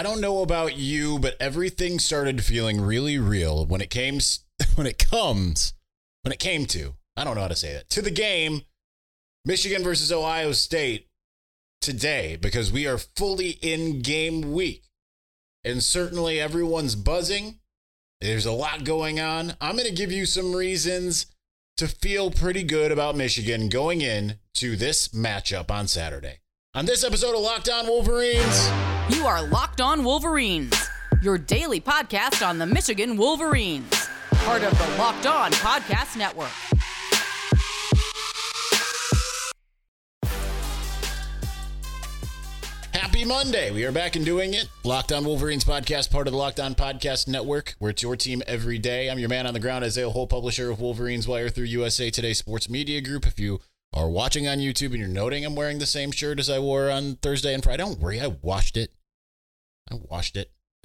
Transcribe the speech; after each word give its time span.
I 0.00 0.02
don't 0.02 0.22
know 0.22 0.40
about 0.40 0.78
you, 0.78 1.18
but 1.18 1.36
everything 1.38 1.98
started 1.98 2.42
feeling 2.42 2.80
really 2.80 3.18
real 3.18 3.66
when 3.66 3.82
it 3.82 3.90
came 3.90 4.18
when 4.74 4.86
it 4.86 4.96
comes 4.96 5.74
when 6.22 6.32
it 6.32 6.38
came 6.38 6.64
to 6.68 6.94
I 7.18 7.24
don't 7.24 7.34
know 7.34 7.42
how 7.42 7.48
to 7.48 7.54
say 7.54 7.74
that 7.74 7.90
to 7.90 8.00
the 8.00 8.10
game 8.10 8.62
Michigan 9.44 9.84
versus 9.84 10.10
Ohio 10.10 10.52
State 10.52 11.08
today 11.82 12.38
because 12.40 12.72
we 12.72 12.86
are 12.86 12.96
fully 12.96 13.58
in 13.60 14.00
game 14.00 14.54
week. 14.54 14.84
And 15.64 15.82
certainly 15.82 16.40
everyone's 16.40 16.94
buzzing. 16.94 17.58
There's 18.22 18.46
a 18.46 18.52
lot 18.52 18.84
going 18.84 19.20
on. 19.20 19.52
I'm 19.60 19.76
going 19.76 19.86
to 19.86 19.94
give 19.94 20.10
you 20.10 20.24
some 20.24 20.56
reasons 20.56 21.26
to 21.76 21.86
feel 21.86 22.30
pretty 22.30 22.62
good 22.62 22.90
about 22.90 23.16
Michigan 23.16 23.68
going 23.68 24.00
in 24.00 24.38
to 24.54 24.76
this 24.76 25.08
matchup 25.08 25.70
on 25.70 25.88
Saturday. 25.88 26.38
On 26.72 26.86
this 26.86 27.02
episode 27.02 27.34
of 27.34 27.40
Locked 27.40 27.68
On 27.68 27.84
Wolverines, 27.88 28.70
you 29.08 29.26
are 29.26 29.42
Locked 29.42 29.80
On 29.80 30.04
Wolverines, 30.04 30.72
your 31.20 31.36
daily 31.36 31.80
podcast 31.80 32.46
on 32.46 32.58
the 32.58 32.66
Michigan 32.66 33.16
Wolverines, 33.16 34.08
part 34.30 34.62
of 34.62 34.70
the 34.78 34.86
Locked 34.96 35.26
On 35.26 35.50
Podcast 35.50 36.16
Network. 36.16 36.52
Happy 42.94 43.24
Monday. 43.24 43.72
We 43.72 43.84
are 43.84 43.90
back 43.90 44.14
and 44.14 44.24
doing 44.24 44.54
it. 44.54 44.68
Locked 44.84 45.10
On 45.10 45.24
Wolverines 45.24 45.64
podcast, 45.64 46.12
part 46.12 46.28
of 46.28 46.32
the 46.32 46.38
Locked 46.38 46.60
On 46.60 46.76
Podcast 46.76 47.26
Network, 47.26 47.74
where 47.80 47.90
it's 47.90 48.04
your 48.04 48.14
team 48.14 48.44
every 48.46 48.78
day. 48.78 49.10
I'm 49.10 49.18
your 49.18 49.28
man 49.28 49.48
on 49.48 49.54
the 49.54 49.60
ground, 49.60 49.84
Isaiah 49.84 50.10
Hole, 50.10 50.28
publisher 50.28 50.70
of 50.70 50.80
Wolverines 50.80 51.26
Wire 51.26 51.48
through 51.48 51.64
USA 51.64 52.10
Today 52.10 52.32
Sports 52.32 52.70
Media 52.70 53.00
Group. 53.00 53.26
If 53.26 53.40
you 53.40 53.58
are 53.92 54.08
watching 54.08 54.46
on 54.46 54.58
YouTube 54.58 54.90
and 54.90 54.98
you're 54.98 55.08
noting 55.08 55.44
I'm 55.44 55.56
wearing 55.56 55.78
the 55.78 55.86
same 55.86 56.12
shirt 56.12 56.38
as 56.38 56.48
I 56.48 56.58
wore 56.58 56.90
on 56.90 57.16
Thursday 57.16 57.54
and 57.54 57.62
Friday, 57.62 57.82
don't 57.82 57.98
worry, 57.98 58.20
I 58.20 58.28
washed 58.28 58.76
it. 58.76 58.92
I 59.90 59.96
washed 59.96 60.36
it. 60.36 60.52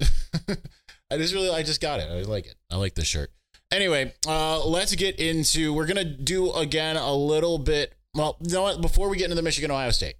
I 1.10 1.16
just 1.16 1.32
really, 1.34 1.50
I 1.50 1.62
just 1.62 1.80
got 1.80 2.00
it. 2.00 2.10
I 2.10 2.22
like 2.22 2.46
it. 2.46 2.56
I 2.70 2.76
like 2.76 2.94
this 2.94 3.06
shirt. 3.06 3.30
Anyway, 3.72 4.12
uh, 4.26 4.64
let's 4.64 4.94
get 4.94 5.18
into. 5.18 5.72
We're 5.72 5.86
gonna 5.86 6.04
do 6.04 6.52
again 6.52 6.96
a 6.96 7.14
little 7.14 7.58
bit. 7.58 7.94
Well, 8.14 8.36
you 8.40 8.52
know 8.52 8.62
what? 8.62 8.80
Before 8.80 9.08
we 9.08 9.16
get 9.16 9.24
into 9.24 9.36
the 9.36 9.42
Michigan 9.42 9.70
Ohio 9.70 9.90
State, 9.90 10.16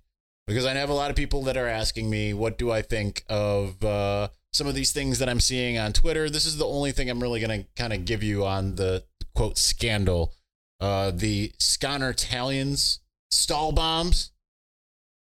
because 0.47 0.67
I 0.67 0.75
have 0.75 0.91
a 0.91 0.95
lot 0.95 1.11
of 1.11 1.17
people 1.17 1.43
that 1.45 1.57
are 1.57 1.67
asking 1.67 2.11
me, 2.11 2.35
what 2.35 2.59
do 2.59 2.71
I 2.71 2.83
think 2.83 3.25
of 3.29 3.83
uh, 3.85 4.29
some 4.53 4.67
of 4.67 4.75
these 4.75 4.93
things 4.93 5.19
that 5.19 5.29
I'm 5.29 5.41
seeing 5.41 5.79
on 5.79 5.93
Twitter? 5.93 6.29
This 6.29 6.45
is 6.45 6.57
the 6.57 6.67
only 6.67 6.93
thing 6.93 7.09
I'm 7.09 7.23
really 7.23 7.41
to 7.41 7.65
kind 7.77 7.93
of 7.93 8.05
give 8.05 8.23
you 8.23 8.45
on 8.45 8.77
the 8.77 9.05
quote 9.35 9.59
scandal. 9.59 10.33
Uh, 10.81 11.11
the 11.11 11.53
Sconner 11.59 12.11
Italians 12.11 13.01
StalBombs 13.33 14.31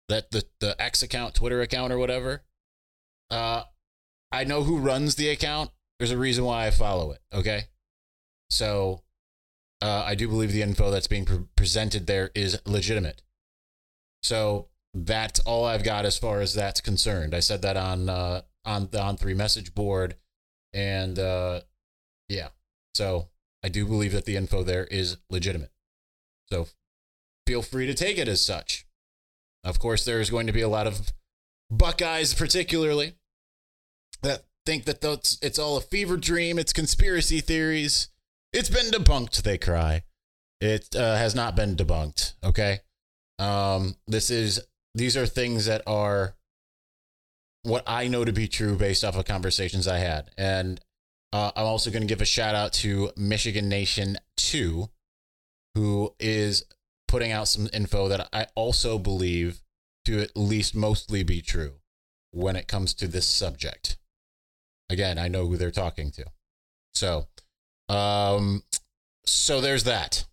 that 0.10 0.32
the, 0.32 0.44
the 0.60 0.80
X 0.82 1.02
account, 1.02 1.36
Twitter 1.36 1.62
account, 1.62 1.92
or 1.92 1.98
whatever. 1.98 2.44
Uh, 3.30 3.64
I 4.32 4.44
know 4.44 4.64
who 4.64 4.78
runs 4.78 5.16
the 5.16 5.30
account. 5.30 5.72
There's 6.00 6.12
a 6.12 6.18
reason 6.18 6.44
why 6.44 6.68
I 6.68 6.72
follow 6.72 7.12
it. 7.12 7.22
Okay. 7.34 7.66
So 8.50 9.04
uh, 9.82 10.04
I 10.06 10.16
do 10.16 10.28
believe 10.28 10.52
the 10.52 10.62
info 10.62 10.92
that's 10.92 11.08
being 11.08 11.26
pre- 11.26 11.46
presented 11.56 12.08
there 12.08 12.32
is 12.36 12.60
legitimate. 12.66 13.22
So 14.24 14.68
that's 14.94 15.40
all 15.42 15.66
I've 15.66 15.84
got 15.84 16.06
as 16.06 16.18
far 16.18 16.42
as 16.42 16.54
that's 16.54 16.82
concerned. 16.82 17.36
I 17.36 17.40
said 17.40 17.62
that 17.64 17.78
on 17.78 18.10
uh, 18.10 18.42
on 18.64 18.90
the 18.92 19.02
on 19.02 19.18
three 19.18 19.34
message 19.34 19.76
board, 19.76 20.16
and 20.74 21.20
uh, 21.20 21.62
yeah, 22.30 22.50
so 22.94 23.28
I 23.66 23.68
do 23.68 23.84
believe 23.84 24.12
that 24.12 24.26
the 24.26 24.36
info 24.36 24.62
there 24.62 24.84
is 24.86 25.18
legitimate. 25.32 25.72
So 26.52 26.68
feel 27.48 27.64
free 27.64 27.88
to 27.88 27.96
take 27.96 28.20
it 28.20 28.28
as 28.28 28.46
such. 28.46 28.86
Of 29.64 29.80
course, 29.80 30.06
there 30.06 30.22
is 30.22 30.30
going 30.30 30.46
to 30.46 30.54
be 30.54 30.62
a 30.62 30.70
lot 30.70 30.86
of 30.86 31.12
Buckeyes, 31.72 32.36
particularly, 32.36 33.16
that 34.22 34.44
think 34.68 34.86
that 34.86 35.04
it's 35.42 35.58
all 35.58 35.78
a 35.78 35.82
fever 35.82 36.16
dream. 36.16 36.60
It's 36.60 36.74
conspiracy 36.74 37.42
theories. 37.42 38.10
It's 38.54 38.70
been 38.70 38.92
debunked. 38.92 39.42
They 39.42 39.58
cry. 39.58 40.04
It 40.62 40.96
uh, 40.96 41.18
has 41.18 41.34
not 41.34 41.56
been 41.56 41.76
debunked. 41.76 42.36
Okay. 42.44 42.82
Um, 43.40 43.96
this 44.06 44.30
is 44.30 44.62
these 44.94 45.18
are 45.18 45.26
things 45.26 45.66
that 45.66 45.82
are 45.88 46.36
what 47.64 47.84
I 47.88 48.10
know 48.10 48.26
to 48.26 48.32
be 48.32 48.48
true 48.48 48.76
based 48.76 49.04
off 49.04 49.18
of 49.18 49.26
conversations 49.26 49.88
I 49.88 49.98
had. 49.98 50.30
And 50.38 50.80
uh, 51.36 51.52
I'm 51.54 51.66
also 51.66 51.92
going 51.92 52.02
to 52.02 52.08
give 52.08 52.22
a 52.22 52.26
shout 52.26 52.56
out 52.56 52.72
to 52.74 53.12
Michigan 53.18 53.68
Nation 53.68 54.18
2, 54.38 54.88
who 55.74 56.16
is 56.18 56.64
putting 57.10 57.34
out 57.34 57.50
some 57.50 57.68
info 57.74 58.08
that 58.08 58.30
I 58.32 58.48
also 58.56 58.98
believe 58.98 59.62
to 60.06 60.22
at 60.22 60.38
least 60.38 60.76
mostly 60.76 61.24
be 61.24 61.42
true 61.42 61.74
when 62.32 62.56
it 62.56 62.70
comes 62.70 62.94
to 62.94 63.08
this 63.10 63.28
subject. 63.28 63.98
Again, 64.90 65.18
I 65.18 65.28
know 65.28 65.46
who 65.46 65.58
they're 65.58 65.72
talking 65.72 66.10
to. 66.12 66.26
So, 66.94 67.28
um, 67.90 68.64
so 69.26 69.60
there's 69.60 69.84
that. 69.84 70.24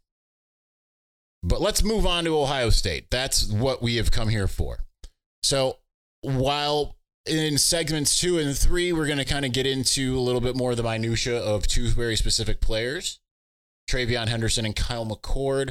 But 1.43 1.61
let's 1.61 1.83
move 1.83 2.07
on 2.07 2.23
to 2.27 2.39
Ohio 2.39 2.71
State. 2.71 3.11
That's 3.11 3.51
what 3.51 3.83
we 3.83 3.97
have 3.97 4.13
come 4.13 4.29
here 4.29 4.47
for. 4.47 4.85
So 5.43 5.79
while 6.21 6.95
in 7.27 7.59
segments 7.59 8.19
two 8.19 8.39
and 8.39 8.57
three, 8.57 8.93
we're 8.93 9.07
going 9.07 9.19
to 9.19 9.25
kind 9.25 9.45
of 9.45 9.53
get 9.53 9.67
into 9.67 10.19
a 10.19 10.21
little 10.21 10.41
bit 10.41 10.57
more 10.57 10.73
of 10.73 10.77
the 10.77 10.83
minutia 10.83 11.39
of 11.39 11.67
two 11.67 11.89
very 11.89 12.17
specific 12.17 12.61
players, 12.61 13.21
TreVeyon 13.89 14.29
Henderson 14.29 14.65
and 14.65 14.77
Kyle 14.77 15.07
McCord. 15.07 15.71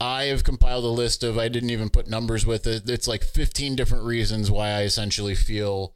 I 0.00 0.24
have 0.24 0.44
compiled 0.44 0.84
a 0.84 0.88
list 0.88 1.22
of, 1.22 1.38
I 1.38 1.48
didn't 1.48 1.70
even 1.70 1.88
put 1.88 2.08
numbers 2.08 2.44
with 2.44 2.66
it. 2.66 2.88
It's 2.90 3.06
like 3.06 3.22
15 3.22 3.76
different 3.76 4.04
reasons 4.04 4.50
why 4.50 4.70
I 4.70 4.82
essentially 4.82 5.34
feel 5.34 5.94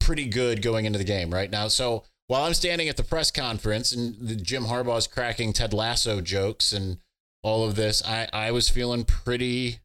pretty 0.00 0.26
good 0.26 0.62
going 0.62 0.84
into 0.84 0.98
the 0.98 1.04
game 1.04 1.32
right 1.32 1.50
now. 1.50 1.68
So 1.68 2.04
while 2.26 2.44
I'm 2.44 2.54
standing 2.54 2.88
at 2.88 2.96
the 2.96 3.04
press 3.04 3.30
conference 3.30 3.92
and 3.92 4.44
Jim 4.44 4.64
Harbaugh's 4.64 5.06
cracking 5.06 5.52
Ted 5.52 5.72
Lasso 5.72 6.20
jokes 6.20 6.72
and 6.72 6.98
all 7.42 7.64
of 7.64 7.76
this, 7.76 8.02
I, 8.04 8.28
I 8.32 8.50
was 8.50 8.68
feeling 8.68 9.04
pretty, 9.04 9.78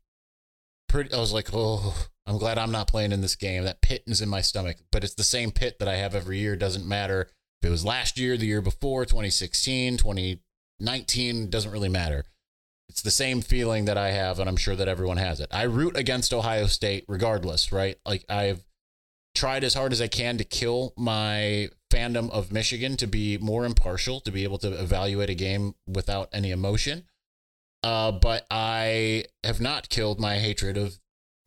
pretty. 0.90 1.14
I 1.14 1.20
was 1.20 1.34
like, 1.34 1.50
oh, 1.54 2.08
I'm 2.32 2.38
glad 2.38 2.58
I'm 2.58 2.72
not 2.72 2.88
playing 2.88 3.12
in 3.12 3.20
this 3.20 3.36
game. 3.36 3.66
That 3.66 3.82
pit 3.82 4.04
is 4.08 4.22
in 4.22 4.30
my 4.30 4.40
stomach, 4.40 4.78
but 4.90 5.04
it's 5.04 5.16
the 5.16 5.24
same 5.24 5.52
pit 5.52 5.80
that 5.80 5.90
I 5.90 5.98
have 5.98 6.16
every 6.16 6.40
year. 6.40 6.56
Doesn't 6.56 6.88
matter 6.88 7.28
if 7.62 7.68
it 7.68 7.70
was 7.70 7.84
last 7.84 8.18
year, 8.18 8.38
the 8.38 8.46
year 8.46 8.62
before, 8.62 9.04
2016, 9.06 9.98
2019, 9.98 11.50
doesn't 11.50 11.72
really 11.72 11.90
matter. 11.90 12.24
It's 12.88 13.02
the 13.02 13.12
same 13.12 13.42
feeling 13.42 13.84
that 13.84 13.98
I 13.98 14.12
have, 14.12 14.40
and 14.40 14.48
I'm 14.48 14.56
sure 14.56 14.78
that 14.78 14.88
everyone 14.88 15.18
has 15.18 15.42
it. 15.42 15.50
I 15.52 15.64
root 15.64 15.98
against 15.98 16.34
Ohio 16.34 16.68
State 16.68 17.04
regardless, 17.10 17.74
right? 17.74 17.98
Like 18.06 18.24
I've 18.30 18.64
tried 19.36 19.66
as 19.66 19.74
hard 19.74 19.92
as 19.92 20.02
I 20.02 20.08
can 20.08 20.38
to 20.38 20.46
kill 20.46 20.94
my 20.96 21.68
fandom 21.92 22.30
of 22.32 22.54
Michigan 22.54 22.96
to 22.96 23.08
be 23.08 23.38
more 23.40 23.66
impartial, 23.66 24.22
to 24.22 24.32
be 24.32 24.46
able 24.46 24.58
to 24.60 24.72
evaluate 24.72 25.30
a 25.30 25.36
game 25.36 25.76
without 25.86 26.30
any 26.32 26.52
emotion. 26.52 27.04
Uh, 27.84 28.14
but 28.14 28.48
I 28.50 29.26
have 29.44 29.60
not 29.60 29.90
killed 29.90 30.18
my 30.18 30.38
hatred 30.38 30.78
of 30.78 30.98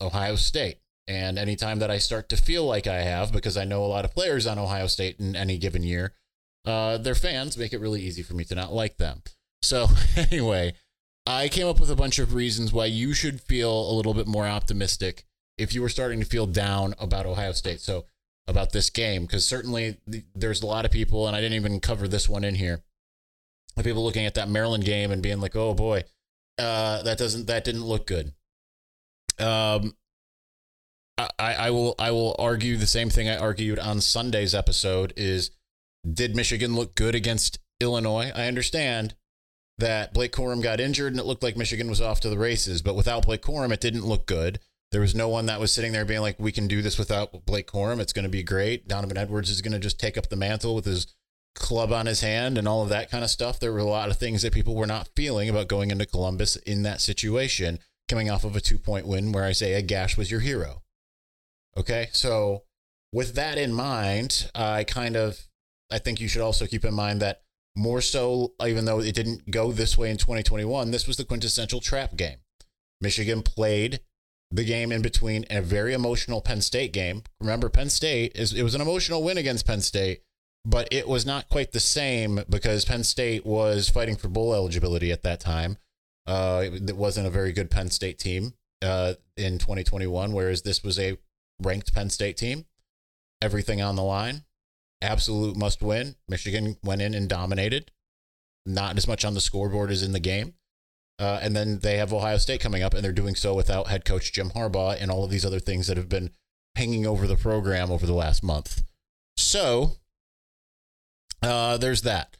Ohio 0.01 0.35
State. 0.35 0.77
And 1.07 1.37
anytime 1.37 1.79
that 1.79 1.91
I 1.91 1.99
start 1.99 2.29
to 2.29 2.37
feel 2.37 2.65
like 2.65 2.87
I 2.87 3.01
have, 3.01 3.31
because 3.31 3.57
I 3.57 3.65
know 3.65 3.83
a 3.83 3.87
lot 3.87 4.05
of 4.05 4.13
players 4.13 4.47
on 4.47 4.57
Ohio 4.57 4.87
State 4.87 5.19
in 5.19 5.35
any 5.35 5.57
given 5.57 5.83
year, 5.83 6.13
uh, 6.65 6.97
their 6.97 7.15
fans 7.15 7.57
make 7.57 7.73
it 7.73 7.79
really 7.79 8.01
easy 8.01 8.23
for 8.23 8.33
me 8.33 8.43
to 8.45 8.55
not 8.55 8.73
like 8.73 8.97
them. 8.97 9.21
So, 9.61 9.87
anyway, 10.15 10.73
I 11.27 11.47
came 11.47 11.67
up 11.67 11.79
with 11.79 11.91
a 11.91 11.95
bunch 11.95 12.17
of 12.17 12.33
reasons 12.33 12.73
why 12.73 12.85
you 12.85 13.13
should 13.13 13.41
feel 13.41 13.71
a 13.71 13.93
little 13.93 14.13
bit 14.13 14.27
more 14.27 14.47
optimistic 14.47 15.25
if 15.57 15.73
you 15.73 15.81
were 15.81 15.89
starting 15.89 16.19
to 16.19 16.25
feel 16.25 16.47
down 16.47 16.95
about 16.97 17.25
Ohio 17.27 17.51
State. 17.51 17.81
So, 17.81 18.05
about 18.47 18.71
this 18.71 18.89
game, 18.89 19.23
because 19.23 19.47
certainly 19.47 19.97
there's 20.35 20.61
a 20.61 20.67
lot 20.67 20.85
of 20.85 20.91
people, 20.91 21.27
and 21.27 21.35
I 21.35 21.41
didn't 21.41 21.55
even 21.55 21.79
cover 21.79 22.07
this 22.07 22.29
one 22.29 22.43
in 22.43 22.55
here, 22.55 22.83
people 23.83 24.03
looking 24.03 24.25
at 24.25 24.35
that 24.35 24.49
Maryland 24.49 24.85
game 24.85 25.11
and 25.11 25.21
being 25.21 25.41
like, 25.41 25.55
oh 25.55 25.73
boy, 25.73 26.03
uh, 26.57 27.01
that 27.03 27.17
doesn't 27.17 27.47
that 27.47 27.63
didn't 27.63 27.83
look 27.83 28.07
good. 28.07 28.33
Um, 29.39 29.95
I, 31.17 31.29
I 31.39 31.69
will 31.71 31.95
I 31.97 32.11
will 32.11 32.35
argue 32.37 32.77
the 32.77 32.87
same 32.87 33.09
thing 33.09 33.29
I 33.29 33.37
argued 33.37 33.79
on 33.79 34.01
Sunday's 34.01 34.53
episode 34.53 35.13
is 35.15 35.51
did 36.11 36.35
Michigan 36.35 36.75
look 36.75 36.95
good 36.95 37.15
against 37.15 37.59
Illinois? 37.79 38.31
I 38.35 38.47
understand 38.47 39.15
that 39.77 40.13
Blake 40.13 40.31
Corum 40.31 40.61
got 40.61 40.79
injured 40.79 41.13
and 41.13 41.19
it 41.19 41.25
looked 41.25 41.43
like 41.43 41.57
Michigan 41.57 41.89
was 41.89 42.01
off 42.01 42.19
to 42.21 42.29
the 42.29 42.37
races, 42.37 42.81
but 42.81 42.95
without 42.95 43.25
Blake 43.25 43.41
Corum, 43.41 43.71
it 43.71 43.81
didn't 43.81 44.05
look 44.05 44.25
good. 44.25 44.59
There 44.91 45.01
was 45.01 45.15
no 45.15 45.27
one 45.27 45.47
that 45.47 45.59
was 45.59 45.73
sitting 45.73 45.91
there 45.91 46.05
being 46.05 46.21
like, 46.21 46.39
we 46.39 46.51
can 46.51 46.67
do 46.67 46.81
this 46.81 46.97
without 46.97 47.45
Blake 47.45 47.67
Corum. 47.69 47.99
It's 47.99 48.13
going 48.13 48.23
to 48.23 48.29
be 48.29 48.43
great. 48.43 48.87
Donovan 48.87 49.17
Edwards 49.17 49.49
is 49.49 49.61
going 49.61 49.73
to 49.73 49.79
just 49.79 49.99
take 49.99 50.17
up 50.17 50.29
the 50.29 50.37
mantle 50.37 50.75
with 50.75 50.85
his 50.85 51.07
club 51.55 51.91
on 51.91 52.05
his 52.05 52.21
hand 52.21 52.57
and 52.57 52.67
all 52.67 52.83
of 52.83 52.89
that 52.89 53.09
kind 53.09 53.23
of 53.23 53.29
stuff. 53.29 53.59
There 53.59 53.73
were 53.73 53.79
a 53.79 53.83
lot 53.83 54.09
of 54.09 54.17
things 54.17 54.41
that 54.43 54.53
people 54.53 54.75
were 54.75 54.87
not 54.87 55.09
feeling 55.15 55.49
about 55.49 55.67
going 55.67 55.91
into 55.91 56.05
Columbus 56.05 56.55
in 56.57 56.83
that 56.83 57.01
situation, 57.01 57.79
coming 58.07 58.29
off 58.29 58.43
of 58.43 58.55
a 58.55 58.61
two 58.61 58.77
point 58.77 59.07
win 59.07 59.31
where 59.31 59.45
Isaiah 59.45 59.81
Gash 59.81 60.17
was 60.17 60.31
your 60.31 60.41
hero. 60.41 60.83
Okay, 61.77 62.09
so 62.11 62.63
with 63.11 63.35
that 63.35 63.57
in 63.57 63.73
mind, 63.73 64.49
I 64.55 64.83
kind 64.83 65.15
of 65.15 65.47
I 65.91 65.99
think 65.99 66.19
you 66.19 66.27
should 66.27 66.41
also 66.41 66.65
keep 66.65 66.85
in 66.85 66.93
mind 66.93 67.21
that 67.21 67.41
more 67.75 68.01
so, 68.01 68.53
even 68.65 68.85
though 68.85 68.99
it 68.99 69.15
didn't 69.15 69.51
go 69.51 69.71
this 69.71 69.97
way 69.97 70.09
in 70.09 70.17
2021, 70.17 70.91
this 70.91 71.07
was 71.07 71.17
the 71.17 71.25
quintessential 71.25 71.81
trap 71.81 72.15
game. 72.15 72.37
Michigan 73.01 73.41
played 73.41 73.99
the 74.51 74.63
game 74.63 74.91
in 74.91 75.01
between 75.01 75.45
a 75.49 75.61
very 75.61 75.93
emotional 75.93 76.41
Penn 76.41 76.61
State 76.61 76.93
game. 76.93 77.23
Remember, 77.39 77.69
Penn 77.69 77.89
State 77.89 78.31
is 78.35 78.53
it 78.53 78.63
was 78.63 78.75
an 78.75 78.81
emotional 78.81 79.23
win 79.23 79.37
against 79.37 79.67
Penn 79.67 79.81
State, 79.81 80.21
but 80.63 80.87
it 80.91 81.07
was 81.07 81.25
not 81.25 81.49
quite 81.49 81.71
the 81.71 81.79
same 81.79 82.41
because 82.49 82.85
Penn 82.85 83.03
State 83.03 83.45
was 83.45 83.89
fighting 83.89 84.15
for 84.15 84.29
bowl 84.29 84.53
eligibility 84.53 85.11
at 85.11 85.23
that 85.23 85.39
time. 85.39 85.77
Uh, 86.27 86.65
it, 86.73 86.95
wasn't 86.95 87.27
a 87.27 87.31
very 87.31 87.51
good 87.51 87.69
Penn 87.69 87.89
State 87.89 88.17
team 88.17 88.53
uh, 88.81 89.13
in 89.37 89.57
2021, 89.57 90.33
whereas 90.33 90.63
this 90.63 90.83
was 90.83 90.97
a 90.97 91.17
ranked 91.61 91.93
Penn 91.93 92.09
State 92.09 92.37
team. 92.37 92.65
Everything 93.41 93.81
on 93.81 93.95
the 93.95 94.03
line, 94.03 94.43
absolute 95.01 95.55
must 95.55 95.81
win. 95.81 96.15
Michigan 96.27 96.77
went 96.83 97.01
in 97.01 97.13
and 97.13 97.29
dominated, 97.29 97.91
not 98.65 98.97
as 98.97 99.07
much 99.07 99.23
on 99.23 99.35
the 99.35 99.41
scoreboard 99.41 99.91
as 99.91 100.01
in 100.01 100.13
the 100.13 100.19
game. 100.19 100.55
Uh, 101.19 101.39
and 101.41 101.55
then 101.55 101.79
they 101.79 101.97
have 101.97 102.11
Ohio 102.11 102.37
State 102.37 102.59
coming 102.59 102.81
up, 102.81 102.93
and 102.93 103.03
they're 103.03 103.11
doing 103.11 103.35
so 103.35 103.53
without 103.53 103.87
head 103.87 104.03
coach 104.03 104.33
Jim 104.33 104.49
Harbaugh 104.49 104.97
and 104.99 105.11
all 105.11 105.23
of 105.23 105.29
these 105.29 105.45
other 105.45 105.59
things 105.59 105.87
that 105.87 105.97
have 105.97 106.09
been 106.09 106.31
hanging 106.75 107.05
over 107.05 107.27
the 107.27 107.37
program 107.37 107.91
over 107.91 108.05
the 108.05 108.13
last 108.13 108.43
month. 108.43 108.83
So 109.37 109.93
uh, 111.41 111.77
there's 111.77 112.01
that. 112.01 112.35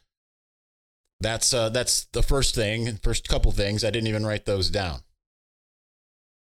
That's 1.20 1.54
uh, 1.54 1.70
that's 1.70 2.06
the 2.12 2.22
first 2.22 2.54
thing. 2.54 2.98
First 3.02 3.28
couple 3.28 3.52
things. 3.52 3.84
I 3.84 3.90
didn't 3.90 4.08
even 4.08 4.26
write 4.26 4.44
those 4.44 4.70
down. 4.70 5.00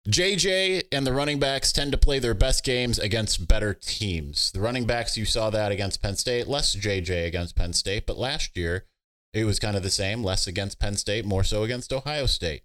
JJ 0.09 0.85
and 0.91 1.07
the 1.07 1.13
running 1.13 1.39
backs 1.39 1.71
tend 1.71 1.93
to 1.93 1.99
play 1.99 2.19
their 2.19 2.35
best 2.35 2.65
games 2.65 2.99
against 2.99 3.47
better 3.47 3.73
teams. 3.73 4.51
The 4.51 4.61
running 4.61 4.85
backs, 4.85 5.17
you 5.17 5.25
saw 5.25 5.51
that 5.51 5.71
against 5.71 6.03
Penn 6.03 6.17
State, 6.17 6.49
less 6.49 6.75
JJ 6.75 7.27
against 7.27 7.55
Penn 7.55 7.73
State, 7.73 8.07
but 8.07 8.19
last 8.19 8.57
year 8.57 8.87
it 9.33 9.45
was 9.45 9.61
kind 9.61 9.77
of 9.77 9.85
the 9.85 9.91
same, 9.91 10.25
less 10.25 10.49
against 10.49 10.81
Penn 10.81 10.97
State, 10.97 11.25
more 11.25 11.45
so 11.45 11.63
against 11.63 11.93
Ohio 11.93 12.27
State. 12.27 12.63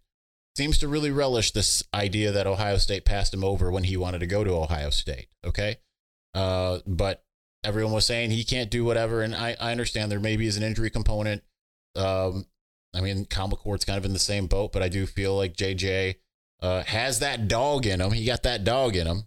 Seems 0.55 0.79
to 0.79 0.87
really 0.87 1.11
relish 1.11 1.51
this 1.51 1.83
idea 1.93 2.31
that 2.31 2.47
Ohio 2.47 2.77
State 2.77 3.05
passed 3.05 3.33
him 3.33 3.43
over 3.43 3.69
when 3.69 3.83
he 3.83 3.95
wanted 3.95 4.19
to 4.19 4.27
go 4.27 4.43
to 4.43 4.55
Ohio 4.55 4.89
State. 4.89 5.27
Okay. 5.45 5.77
Uh, 6.33 6.79
but 6.87 7.23
everyone 7.63 7.93
was 7.93 8.07
saying 8.07 8.31
he 8.31 8.43
can't 8.43 8.71
do 8.71 8.83
whatever. 8.83 9.21
And 9.21 9.35
I, 9.35 9.55
I 9.59 9.71
understand 9.71 10.11
there 10.11 10.19
maybe 10.19 10.47
is 10.47 10.57
an 10.57 10.63
injury 10.63 10.89
component. 10.89 11.43
Um, 11.97 12.45
I 12.93 13.01
mean, 13.01 13.25
Kyle 13.25 13.49
McCord's 13.49 13.85
kind 13.85 13.97
of 13.97 14.05
in 14.05 14.13
the 14.13 14.19
same 14.19 14.47
boat, 14.47 14.71
but 14.71 14.81
I 14.81 14.89
do 14.89 15.05
feel 15.05 15.35
like 15.35 15.55
JJ 15.55 16.15
uh, 16.61 16.83
has 16.83 17.19
that 17.19 17.47
dog 17.47 17.85
in 17.85 18.01
him. 18.01 18.11
He 18.11 18.25
got 18.25 18.43
that 18.43 18.63
dog 18.63 18.95
in 18.95 19.07
him. 19.07 19.23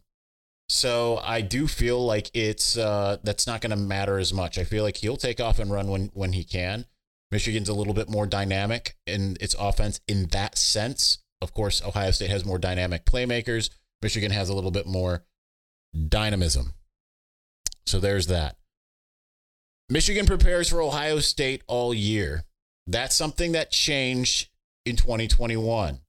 So 0.68 1.20
I 1.24 1.40
do 1.40 1.66
feel 1.66 2.04
like 2.04 2.30
it's 2.32 2.76
uh, 2.76 3.16
that's 3.24 3.46
not 3.46 3.60
going 3.60 3.70
to 3.70 3.76
matter 3.76 4.18
as 4.18 4.32
much. 4.32 4.56
I 4.56 4.64
feel 4.64 4.84
like 4.84 4.98
he'll 4.98 5.16
take 5.16 5.40
off 5.40 5.58
and 5.58 5.70
run 5.70 5.88
when 5.88 6.10
when 6.14 6.32
he 6.32 6.44
can. 6.44 6.86
Michigan's 7.32 7.68
a 7.68 7.74
little 7.74 7.94
bit 7.94 8.08
more 8.08 8.26
dynamic 8.26 8.96
in 9.06 9.36
its 9.40 9.54
offense 9.58 10.00
in 10.06 10.26
that 10.28 10.56
sense. 10.56 11.18
Of 11.40 11.54
course, 11.54 11.82
Ohio 11.82 12.10
State 12.10 12.30
has 12.30 12.44
more 12.44 12.58
dynamic 12.58 13.04
playmakers. 13.04 13.70
Michigan 14.02 14.30
has 14.30 14.48
a 14.48 14.54
little 14.54 14.70
bit 14.70 14.86
more 14.86 15.24
dynamism. 16.08 16.74
So 17.86 17.98
there's 17.98 18.28
that. 18.28 18.56
Michigan 19.88 20.26
prepares 20.26 20.68
for 20.68 20.80
Ohio 20.80 21.18
State 21.18 21.62
all 21.66 21.92
year. 21.92 22.44
That's 22.90 23.14
something 23.14 23.52
that 23.52 23.70
changed 23.70 24.48
in 24.84 24.96
2021. 24.96 26.00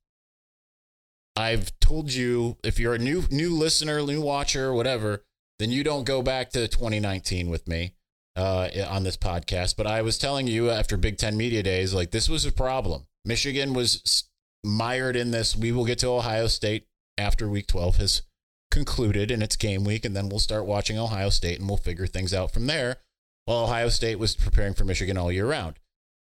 I've 1.36 1.80
told 1.80 2.12
you 2.12 2.57
if 2.63 2.80
you're 2.80 2.95
a 2.95 3.00
new 3.00 3.24
new 3.30 3.56
listener, 3.56 4.01
new 4.01 4.22
watcher, 4.22 4.74
whatever, 4.74 5.24
then 5.60 5.69
you 5.69 5.83
don't 5.83 6.06
go 6.06 6.24
back 6.24 6.50
to 6.51 6.68
2019 6.68 7.51
with 7.51 7.68
me 7.68 7.94
uh, 8.36 8.69
on 8.89 9.04
this 9.04 9.16
podcast. 9.16 9.78
But 9.78 9.86
I 9.86 10.01
was 10.01 10.18
telling 10.18 10.48
you 10.48 10.72
after 10.72 10.98
Big 10.98 11.18
Ten 11.18 11.38
Media 11.38 11.62
Days, 11.62 11.94
like 11.94 12.10
this 12.10 12.28
was 12.28 12.45
a 12.45 12.51
problem. 12.51 13.06
Michigan 13.24 13.74
was 13.75 14.24
mired 14.63 15.16
in 15.16 15.30
this. 15.30 15.56
We 15.56 15.72
will 15.72 15.86
get 15.86 16.00
to 16.00 16.07
Ohio 16.07 16.48
State 16.48 16.88
after 17.16 17.48
Week 17.48 17.68
12 17.68 17.98
has 17.98 18.24
concluded 18.72 19.30
in 19.30 19.44
its 19.44 19.56
game 19.56 19.84
week, 19.84 20.04
and 20.04 20.16
then 20.16 20.30
we'll 20.30 20.39
start 20.39 20.66
watching 20.66 20.98
Ohio 20.98 21.30
State 21.30 21.60
and 21.60 21.69
we'll 21.69 21.77
figure 21.77 22.07
things 22.07 22.34
out 22.34 22.51
from 22.51 22.66
there. 22.66 22.98
While 23.45 23.66
Ohio 23.66 23.89
State 23.89 24.18
was 24.18 24.36
preparing 24.36 24.74
for 24.74 24.86
Michigan 24.86 25.18
all 25.18 25.31
year 25.31 25.45
round. 25.45 25.77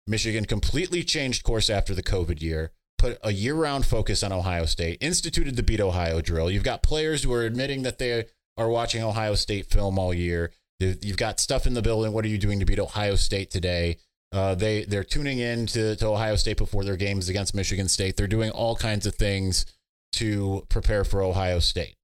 Michigan 0.07 0.45
completely 0.45 1.03
changed 1.03 1.43
course 1.43 1.69
after 1.69 1.93
the 1.93 2.03
COVID 2.03 2.41
year 2.41 2.71
put 3.01 3.17
a 3.23 3.31
year 3.31 3.55
round 3.55 3.85
focus 3.85 4.21
on 4.21 4.31
Ohio 4.31 4.65
State, 4.65 4.99
instituted 5.01 5.55
the 5.55 5.63
Beat 5.63 5.81
Ohio 5.81 6.21
drill. 6.21 6.51
You've 6.51 6.63
got 6.63 6.83
players 6.83 7.23
who 7.23 7.33
are 7.33 7.43
admitting 7.43 7.81
that 7.81 7.97
they 7.97 8.25
are 8.57 8.69
watching 8.69 9.03
Ohio 9.03 9.33
State 9.33 9.65
film 9.65 9.97
all 9.97 10.13
year. 10.13 10.51
You've 10.79 11.17
got 11.17 11.39
stuff 11.39 11.65
in 11.65 11.73
the 11.73 11.81
building. 11.81 12.13
What 12.13 12.25
are 12.25 12.29
you 12.29 12.37
doing 12.37 12.59
to 12.59 12.65
beat 12.65 12.79
Ohio 12.79 13.15
State 13.15 13.49
today? 13.49 13.97
Uh, 14.31 14.55
they 14.55 14.83
they're 14.83 15.03
tuning 15.03 15.39
in 15.39 15.65
to, 15.67 15.95
to 15.95 16.07
Ohio 16.07 16.35
State 16.35 16.57
before 16.57 16.83
their 16.83 16.95
games 16.95 17.27
against 17.27 17.55
Michigan 17.55 17.87
State. 17.87 18.17
They're 18.17 18.27
doing 18.27 18.51
all 18.51 18.75
kinds 18.75 19.05
of 19.05 19.15
things 19.15 19.65
to 20.13 20.65
prepare 20.69 21.03
for 21.03 21.23
Ohio 21.23 21.59
State. 21.59 21.95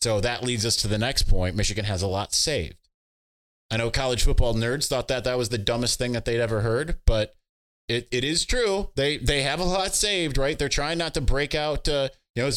So 0.00 0.20
that 0.20 0.42
leads 0.42 0.66
us 0.66 0.76
to 0.78 0.88
the 0.88 0.98
next 0.98 1.22
point. 1.22 1.56
Michigan 1.56 1.84
has 1.84 2.02
a 2.02 2.06
lot 2.08 2.34
saved. 2.34 2.76
I 3.70 3.76
know 3.76 3.90
college 3.90 4.22
football 4.22 4.54
nerds 4.54 4.88
thought 4.88 5.08
that 5.08 5.24
that 5.24 5.38
was 5.38 5.48
the 5.48 5.58
dumbest 5.58 5.98
thing 5.98 6.12
that 6.12 6.24
they'd 6.24 6.40
ever 6.40 6.60
heard, 6.60 6.96
but 7.06 7.34
it, 7.88 8.08
it 8.10 8.24
is 8.24 8.44
true. 8.44 8.90
They 8.94 9.18
they 9.18 9.42
have 9.42 9.60
a 9.60 9.64
lot 9.64 9.94
saved, 9.94 10.38
right? 10.38 10.58
They're 10.58 10.68
trying 10.68 10.98
not 10.98 11.14
to 11.14 11.20
break 11.20 11.54
out, 11.54 11.88
uh, 11.88 12.08
you 12.34 12.42
know, 12.42 12.50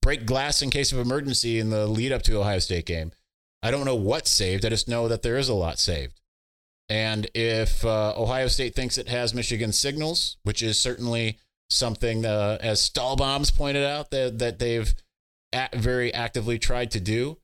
break 0.00 0.26
glass 0.26 0.62
in 0.62 0.70
case 0.70 0.92
of 0.92 0.98
emergency 0.98 1.58
in 1.58 1.70
the 1.70 1.86
lead 1.86 2.12
up 2.12 2.22
to 2.22 2.40
Ohio 2.40 2.58
State 2.58 2.86
game. 2.86 3.12
I 3.62 3.70
don't 3.70 3.84
know 3.84 3.96
what's 3.96 4.30
saved. 4.30 4.64
I 4.64 4.70
just 4.70 4.88
know 4.88 5.08
that 5.08 5.22
there 5.22 5.36
is 5.36 5.48
a 5.48 5.54
lot 5.54 5.78
saved. 5.78 6.20
And 6.88 7.28
if 7.34 7.84
uh, 7.84 8.14
Ohio 8.16 8.48
State 8.48 8.74
thinks 8.74 8.96
it 8.96 9.08
has 9.08 9.34
Michigan 9.34 9.72
signals, 9.72 10.36
which 10.44 10.62
is 10.62 10.78
certainly 10.78 11.38
something, 11.68 12.24
uh, 12.24 12.58
as 12.60 12.88
StalBombs 12.88 13.56
pointed 13.56 13.84
out, 13.84 14.10
that, 14.12 14.38
that 14.38 14.58
they've 14.60 14.94
very 15.74 16.14
actively 16.14 16.58
tried 16.58 16.92
to 16.92 17.00
do, 17.00 17.38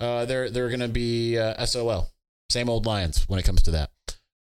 uh, 0.00 0.24
they're, 0.24 0.50
they're 0.50 0.68
going 0.68 0.80
to 0.80 0.88
be 0.88 1.38
uh, 1.38 1.64
SOL. 1.64 2.08
Same 2.50 2.68
old 2.68 2.86
Lions 2.86 3.28
when 3.28 3.38
it 3.38 3.44
comes 3.44 3.62
to 3.62 3.70
that. 3.72 3.90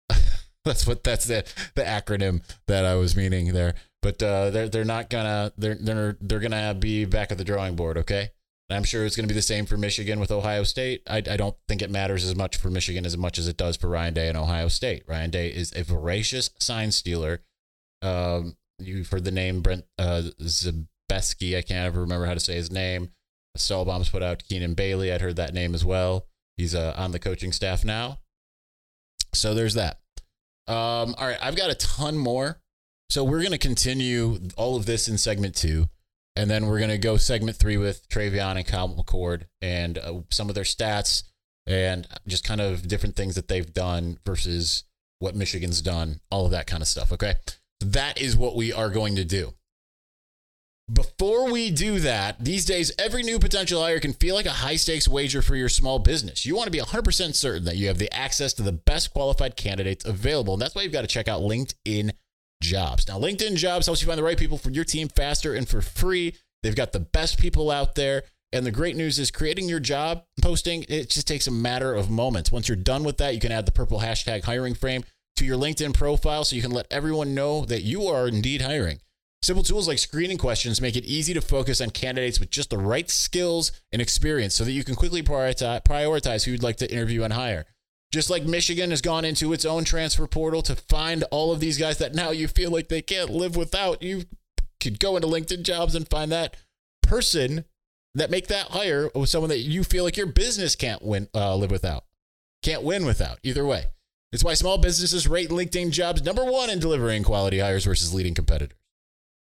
That's 0.66 0.86
what 0.86 1.04
that's 1.04 1.26
the 1.26 1.46
the 1.76 1.84
acronym 1.84 2.42
that 2.68 2.84
I 2.84 2.96
was 2.96 3.16
meaning 3.16 3.54
there. 3.54 3.76
But 4.02 4.22
uh, 4.22 4.50
they're 4.50 4.68
they're 4.68 4.84
not 4.84 5.10
gonna 5.10 5.54
they're 5.58 5.76
they're 5.76 6.18
they're 6.20 6.40
gonna 6.40 6.74
be 6.74 7.06
back 7.06 7.32
at 7.32 7.38
the 7.38 7.46
drawing 7.46 7.76
board. 7.76 7.98
Okay. 7.98 8.32
And 8.70 8.76
I'm 8.76 8.84
sure 8.84 9.06
it's 9.06 9.16
to 9.16 9.26
be 9.26 9.34
the 9.34 9.42
same 9.42 9.66
for 9.66 9.78
Michigan 9.78 10.20
with 10.20 10.30
Ohio 10.30 10.64
State. 10.64 11.02
I, 11.08 11.18
I 11.18 11.38
don't 11.38 11.56
think 11.70 11.82
it 11.82 11.90
matters 11.90 12.26
as 12.26 12.36
much 12.36 12.58
for 12.58 12.70
Michigan 12.70 13.06
as 13.06 13.16
much 13.16 13.38
as 13.38 13.48
it 13.48 13.56
does 13.56 13.78
for 13.78 13.88
Ryan 13.88 14.14
Day 14.14 14.28
and 14.28 14.38
Ohio 14.38 14.68
State. 14.68 15.04
Ryan 15.08 15.30
Day 15.30 15.48
is 15.48 15.74
a 15.74 15.84
voracious 15.84 16.50
sign 16.60 16.92
stealer. 16.92 17.44
Um, 18.02 18.58
you've 18.78 19.10
heard 19.10 19.24
the 19.24 19.32
name 19.32 19.62
Brent 19.62 19.86
uh. 19.98 20.24
I 21.10 21.62
can't 21.62 21.88
ever 21.88 22.02
remember 22.02 22.26
how 22.26 22.34
to 22.34 22.40
say 22.42 22.56
his 22.56 22.70
name. 22.70 23.12
StalBombs 23.58 24.12
put 24.12 24.22
out 24.22 24.44
Keenan 24.44 24.74
Bailey. 24.74 25.12
I'd 25.12 25.22
heard 25.22 25.38
that 25.38 25.54
name 25.54 25.74
as 25.74 25.86
well. 25.86 26.28
He's 26.58 26.74
uh, 26.74 26.94
on 26.98 27.12
the 27.12 27.20
coaching 27.20 27.52
staff 27.52 27.86
now. 27.86 28.20
So 29.34 29.54
there's 29.54 29.76
that. 29.76 30.00
Um, 30.68 31.16
all 31.18 31.28
right, 31.28 31.38
I've 31.42 31.56
got 31.56 31.70
a 31.70 31.76
ton 31.76 32.18
more. 32.18 32.60
So 33.10 33.24
we're 33.24 33.40
going 33.40 33.52
to 33.52 33.58
continue 33.58 34.40
all 34.58 34.76
of 34.76 34.86
this 34.86 35.08
in 35.08 35.18
segment 35.18 35.56
two. 35.56 35.88
And 36.36 36.52
then 36.52 36.68
we're 36.68 36.78
going 36.78 36.92
to 36.92 36.98
go 36.98 37.18
segment 37.18 37.58
three 37.58 37.78
with 37.78 38.08
TreVeyon 38.10 38.58
and 38.58 38.68
Kyle 38.68 38.90
McCord 38.90 39.44
and 39.62 39.98
uh, 39.98 40.20
some 40.30 40.50
of 40.50 40.56
their 40.56 40.64
stats 40.64 41.24
and 41.66 42.08
just 42.28 42.44
kind 42.44 42.62
of 42.62 42.88
different 42.88 43.16
things 43.16 43.36
that 43.36 43.48
they've 43.48 43.74
done 43.74 44.20
versus 44.26 44.84
what 45.20 45.36
Michigan's 45.36 45.82
done, 45.82 46.20
all 46.30 46.46
of 46.46 46.52
that 46.52 46.68
kind 46.68 46.82
of 46.82 46.88
stuff. 46.88 47.12
Okay. 47.12 47.36
That 47.80 48.20
is 48.20 48.38
what 48.38 48.56
we 48.56 48.72
are 48.72 48.90
going 48.90 49.16
to 49.16 49.26
do. 49.26 49.54
Before 50.92 51.52
we 51.52 51.70
do 51.70 52.00
that, 52.00 52.38
these 52.40 52.64
days, 52.64 52.94
every 52.98 53.22
new 53.22 53.40
potential 53.40 53.82
hire 53.82 54.00
can 54.00 54.14
feel 54.14 54.36
like 54.36 54.46
a 54.46 54.52
high 54.52 54.78
stakes 54.78 55.06
wager 55.06 55.42
for 55.42 55.58
your 55.58 55.68
small 55.68 56.00
business. 56.00 56.46
You 56.46 56.56
want 56.56 56.68
to 56.68 56.72
be 56.72 56.80
100% 56.80 57.36
certain 57.36 57.66
that 57.66 57.76
you 57.76 57.88
have 57.88 57.98
the 57.98 58.14
access 58.14 58.54
to 58.54 58.64
the 58.64 58.72
best 58.72 59.12
qualified 59.12 59.58
candidates 59.58 60.06
available. 60.06 60.54
And 60.54 60.62
that's 60.62 60.76
why 60.76 60.84
you've 60.84 60.94
got 60.94 61.02
to 61.02 61.08
check 61.08 61.28
out 61.28 61.42
LinkedIn 61.42 62.12
Jobs. 62.64 63.06
Now, 63.06 63.20
LinkedIn 63.20 63.58
Jobs 63.58 63.86
helps 63.86 64.02
you 64.02 64.08
find 64.08 64.18
the 64.18 64.24
right 64.24 64.38
people 64.38 64.58
for 64.58 64.70
your 64.70 64.86
team 64.86 65.10
faster 65.10 65.54
and 65.54 65.68
for 65.68 65.82
free. 65.82 66.36
They've 66.64 66.74
got 66.74 66.94
the 66.94 67.02
best 67.02 67.38
people 67.38 67.70
out 67.70 67.96
there. 67.96 68.24
And 68.54 68.66
the 68.66 68.72
great 68.72 68.96
news 68.96 69.20
is 69.20 69.30
creating 69.30 69.68
your 69.68 69.82
job 69.82 70.24
posting, 70.42 70.86
it 70.88 71.10
just 71.10 71.28
takes 71.28 71.48
a 71.48 71.52
matter 71.52 71.94
of 71.94 72.10
moments. 72.10 72.50
Once 72.50 72.70
you're 72.70 72.78
done 72.78 73.04
with 73.04 73.18
that, 73.18 73.34
you 73.34 73.42
can 73.42 73.52
add 73.52 73.66
the 73.66 73.74
purple 73.74 74.00
hashtag 74.00 74.46
hiring 74.46 74.74
frame 74.74 75.04
to 75.36 75.44
your 75.44 75.58
LinkedIn 75.58 75.94
profile 75.94 76.46
so 76.46 76.56
you 76.56 76.62
can 76.62 76.72
let 76.72 76.88
everyone 76.90 77.36
know 77.36 77.66
that 77.66 77.84
you 77.84 78.04
are 78.08 78.26
indeed 78.30 78.62
hiring. 78.62 79.02
Simple 79.44 79.64
tools 79.64 79.88
like 79.88 80.00
screening 80.00 80.38
questions 80.38 80.82
make 80.82 80.96
it 80.96 81.06
easy 81.06 81.34
to 81.34 81.42
focus 81.42 81.80
on 81.80 81.92
candidates 81.92 82.40
with 82.40 82.50
just 82.50 82.70
the 82.70 82.78
right 82.78 83.10
skills 83.10 83.72
and 83.92 84.02
experience 84.02 84.56
so 84.56 84.64
that 84.64 84.72
you 84.72 84.84
can 84.84 84.96
quickly 84.96 85.22
prioritize 85.22 86.44
who 86.44 86.52
you'd 86.52 86.64
like 86.64 86.78
to 86.78 86.92
interview 86.92 87.24
and 87.24 87.34
hire. 87.34 87.66
Just 88.12 88.30
like 88.30 88.44
Michigan 88.44 88.90
has 88.90 89.02
gone 89.02 89.26
into 89.26 89.54
its 89.54 89.66
own 89.66 89.84
transfer 89.84 90.28
portal 90.28 90.62
to 90.64 90.76
find 90.76 91.24
all 91.30 91.52
of 91.52 91.60
these 91.60 91.78
guys 91.78 91.98
that 92.00 92.16
now 92.16 92.32
you 92.32 92.48
feel 92.48 92.72
like 92.72 92.88
they 92.88 93.02
can't 93.02 93.30
live 93.30 93.56
without, 93.56 94.02
you 94.02 94.24
could 94.80 95.00
go 95.00 95.16
into 95.16 95.28
LinkedIn 95.28 95.64
jobs 95.64 95.94
and 95.94 96.10
find 96.10 96.32
that 96.32 96.56
person 97.04 97.66
that 98.16 98.32
make 98.32 98.48
that 98.48 98.68
hire 98.68 99.10
with 99.14 99.30
someone 99.30 99.50
that 99.50 99.60
you 99.60 99.84
feel 99.84 100.04
like 100.04 100.18
your 100.18 100.26
business 100.26 100.76
can't 100.76 101.04
win 101.04 101.28
uh, 101.36 101.56
live 101.56 101.70
without, 101.70 102.06
can't 102.64 102.82
win 102.82 103.06
without. 103.06 103.40
Either 103.44 103.66
way, 103.66 103.86
it's 104.32 104.44
why 104.44 104.56
small 104.56 104.78
businesses 104.78 105.28
rate 105.28 105.50
LinkedIn 105.50 105.92
jobs 105.92 106.24
number 106.24 106.44
one 106.44 106.70
in 106.70 106.80
delivering 106.80 107.24
quality 107.24 107.60
hires 107.60 107.86
versus 107.86 108.14
leading 108.14 108.34
competitors. 108.34 108.78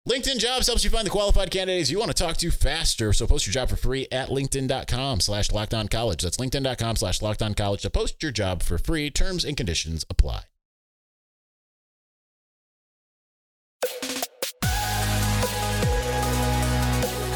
LinkedIn 0.08 0.38
Jobs 0.40 0.68
helps 0.68 0.84
you 0.84 0.90
find 0.90 1.06
the 1.06 1.10
qualified 1.10 1.50
candidates 1.50 1.90
you 1.90 1.98
want 1.98 2.14
to 2.14 2.24
talk 2.24 2.36
to 2.38 2.52
faster. 2.52 3.14
So 3.14 3.26
post 3.26 3.48
your 3.48 3.54
job 3.54 3.70
for 3.70 3.78
free 3.78 4.06
at 4.12 4.28
linkedin.com 4.28 5.22
slash 5.22 5.48
lockdown 5.50 5.90
college. 5.90 6.24
That's 6.24 6.36
linkedin.com 6.38 6.98
slash 6.98 7.20
lockdown 7.20 7.56
college 7.56 7.84
to 7.84 7.90
post 7.90 8.22
your 8.22 8.34
job 8.34 8.64
for 8.64 8.78
free. 8.78 9.10
Terms 9.10 9.46
and 9.46 9.56
conditions 9.56 10.06
apply. 10.10 10.44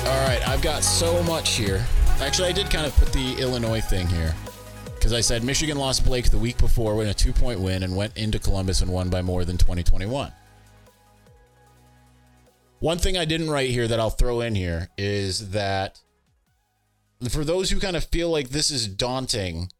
All 0.05 0.27
right, 0.27 0.45
I've 0.45 0.61
got 0.61 0.83
so 0.83 1.23
much 1.23 1.55
here. 1.55 1.85
Actually, 2.19 2.49
I 2.49 2.51
did 2.51 2.69
kind 2.69 2.85
of 2.85 2.93
put 2.97 3.13
the 3.13 3.35
Illinois 3.39 3.79
thing 3.79 4.07
here 4.07 4.35
because 4.95 5.13
I 5.13 5.21
said 5.21 5.41
Michigan 5.41 5.77
lost 5.77 6.03
Blake 6.03 6.31
the 6.31 6.37
week 6.37 6.57
before 6.57 7.01
in 7.01 7.07
a 7.07 7.13
two 7.13 7.31
point 7.31 7.61
win 7.61 7.83
and 7.83 7.95
went 7.95 8.17
into 8.17 8.39
Columbus 8.39 8.81
and 8.81 8.91
won 8.91 9.09
by 9.09 9.21
more 9.21 9.45
than 9.45 9.55
2021. 9.55 10.33
One 12.79 12.99
thing 12.99 13.17
I 13.17 13.25
didn't 13.25 13.49
write 13.49 13.71
here 13.71 13.87
that 13.87 13.99
I'll 13.99 14.11
throw 14.11 14.41
in 14.41 14.53
here 14.55 14.89
is 14.97 15.49
that 15.51 15.99
for 17.29 17.43
those 17.43 17.71
who 17.71 17.79
kind 17.79 17.95
of 17.95 18.05
feel 18.05 18.29
like 18.29 18.49
this 18.49 18.69
is 18.69 18.87
daunting, 18.87 19.71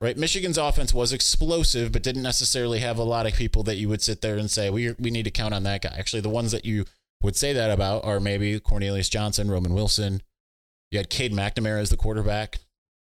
right? 0.00 0.16
Michigan's 0.16 0.56
offense 0.56 0.94
was 0.94 1.12
explosive, 1.12 1.92
but 1.92 2.02
didn't 2.02 2.22
necessarily 2.22 2.78
have 2.78 2.96
a 2.96 3.04
lot 3.04 3.26
of 3.26 3.34
people 3.34 3.62
that 3.64 3.76
you 3.76 3.90
would 3.90 4.00
sit 4.00 4.22
there 4.22 4.38
and 4.38 4.50
say, 4.50 4.70
we, 4.70 4.92
we 4.98 5.10
need 5.10 5.24
to 5.24 5.30
count 5.30 5.52
on 5.52 5.64
that 5.64 5.82
guy. 5.82 5.94
Actually, 5.98 6.22
the 6.22 6.30
ones 6.30 6.52
that 6.52 6.64
you 6.64 6.86
would 7.22 7.36
say 7.36 7.52
that 7.52 7.70
about 7.70 8.04
are 8.04 8.20
maybe 8.20 8.58
Cornelius 8.58 9.10
Johnson, 9.10 9.50
Roman 9.50 9.74
Wilson. 9.74 10.22
You 10.90 10.98
had 10.98 11.10
Cade 11.10 11.32
McNamara 11.32 11.80
as 11.80 11.90
the 11.90 11.96
quarterback, 11.96 12.58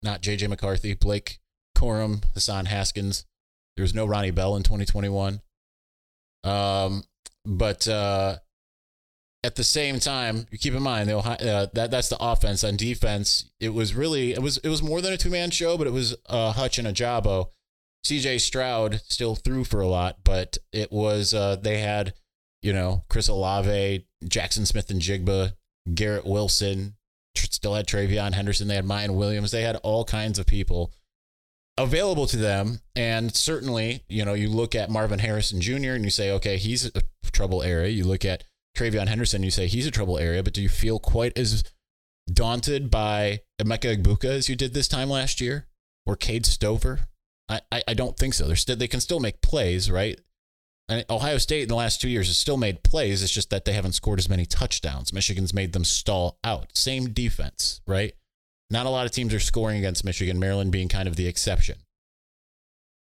not 0.03 0.21
JJ 0.21 0.49
McCarthy, 0.49 0.93
Blake 0.93 1.39
Corum, 1.77 2.23
Hassan 2.35 2.67
Haskins. 2.67 3.25
There 3.77 3.83
was 3.83 3.95
no 3.95 4.05
Ronnie 4.05 4.31
Bell 4.31 4.57
in 4.57 4.63
2021. 4.63 5.41
Um, 6.45 7.05
but 7.47 7.87
uh, 7.89 8.39
at 9.45 9.55
the 9.55 9.65
same 9.65 10.01
time, 10.01 10.47
you 10.51 10.59
keep 10.59 10.75
in 10.75 10.83
mind 10.83 11.11
uh, 11.11 11.67
that 11.73 11.91
that's 11.91 12.09
the 12.09 12.17
offense. 12.21 12.65
On 12.65 12.77
defense, 12.77 13.51
it 13.61 13.73
was 13.73 13.95
really 13.95 14.33
it 14.33 14.43
was 14.43 14.59
it 14.59 14.69
was 14.69 14.83
more 14.83 15.01
than 15.01 15.13
a 15.13 15.17
two 15.17 15.31
man 15.31 15.51
show, 15.51 15.79
but 15.79 15.87
it 15.87 15.93
was 15.93 16.17
uh, 16.27 16.53
Hutch 16.53 16.79
and 16.79 16.89
Ojabo. 16.89 17.51
C.J. 18.05 18.39
Stroud 18.39 19.01
still 19.07 19.35
threw 19.35 19.65
for 19.65 19.81
a 19.81 19.89
lot, 19.89 20.19
but 20.25 20.57
it 20.73 20.91
was 20.91 21.35
uh, 21.35 21.57
they 21.57 21.79
had 21.79 22.15
you 22.63 22.73
know 22.73 23.05
Chris 23.09 23.29
Olave, 23.29 24.07
Jackson 24.27 24.67
Smith-Njigba, 24.67 25.53
Garrett 25.95 26.27
Wilson, 26.27 26.97
still 27.37 27.75
had 27.75 27.87
TreVeyon 27.87 28.35
Henderson. 28.35 28.69
They 28.69 28.75
had 28.75 28.85
Miyan 28.85 29.17
Williams. 29.17 29.51
They 29.51 29.63
had 29.63 29.77
all 29.77 30.05
kinds 30.05 30.39
of 30.39 30.47
people 30.47 30.93
available 31.77 32.27
to 32.27 32.37
them. 32.37 32.81
And 32.97 33.35
certainly, 33.35 34.05
you 34.09 34.25
know, 34.25 34.35
you 34.35 34.49
look 34.49 34.75
at 34.75 34.91
Marvin 34.91 35.21
Harrison 35.21 35.61
Jr. 35.61 35.93
and 35.93 36.05
you 36.05 36.11
say, 36.11 36.33
okay, 36.33 36.57
he's 36.57 36.87
a 36.87 37.03
trouble 37.31 37.63
area. 37.63 37.89
You 37.89 38.05
look 38.05 38.25
at 38.25 38.45
TreVeyon 38.79 39.09
Henderson, 39.09 39.43
you 39.43 39.51
say 39.51 39.67
he's 39.67 39.87
a 39.87 39.91
trouble 39.91 40.19
area, 40.19 40.43
but 40.43 40.53
do 40.53 40.63
you 40.63 40.69
feel 40.69 41.01
quite 41.01 41.37
as 41.37 41.65
daunted 42.33 42.91
by 42.91 43.41
Emeka 43.61 43.97
Egbuka 43.97 44.27
as 44.27 44.49
you 44.49 44.55
did 44.55 44.73
this 44.73 44.87
time 44.87 45.11
last 45.11 45.41
year 45.41 45.67
or 46.07 46.15
Cade 46.15 46.47
Stover? 46.47 47.01
I, 47.49 47.61
I, 47.73 47.83
I 47.89 47.95
don't 47.95 48.17
think 48.17 48.35
so. 48.35 48.47
They're 48.47 48.55
still, 48.55 48.77
they 48.77 48.87
can 48.87 49.01
still 49.01 49.19
make 49.19 49.41
plays, 49.41 49.91
right? 49.91 50.21
And 50.89 51.05
Ohio 51.11 51.39
State 51.39 51.63
in 51.63 51.69
the 51.69 51.75
last 51.75 52.01
two 52.01 52.09
years 52.09 52.29
has 52.29 52.39
still 52.39 52.57
made 52.57 52.85
plays. 52.85 53.23
It's 53.23 53.33
just 53.33 53.51
that 53.51 53.65
they 53.65 53.73
haven't 53.73 53.93
scored 53.93 54.21
as 54.21 54.29
many 54.29 54.47
touchdowns. 54.47 55.13
Michigan's 55.13 55.53
made 55.53 55.73
them 55.73 55.85
stall 55.85 56.39
out. 56.45 56.77
Same 56.77 57.11
defense, 57.11 57.81
right? 57.87 58.13
Not 58.71 58.87
a 58.87 58.91
lot 58.91 59.07
of 59.07 59.13
teams 59.13 59.35
are 59.35 59.41
scoring 59.41 59.79
against 59.79 60.05
Michigan, 60.05 60.39
Maryland 60.39 60.71
being 60.71 60.89
kind 60.89 61.09
of 61.09 61.17
the 61.17 61.27
exception. 61.27 61.79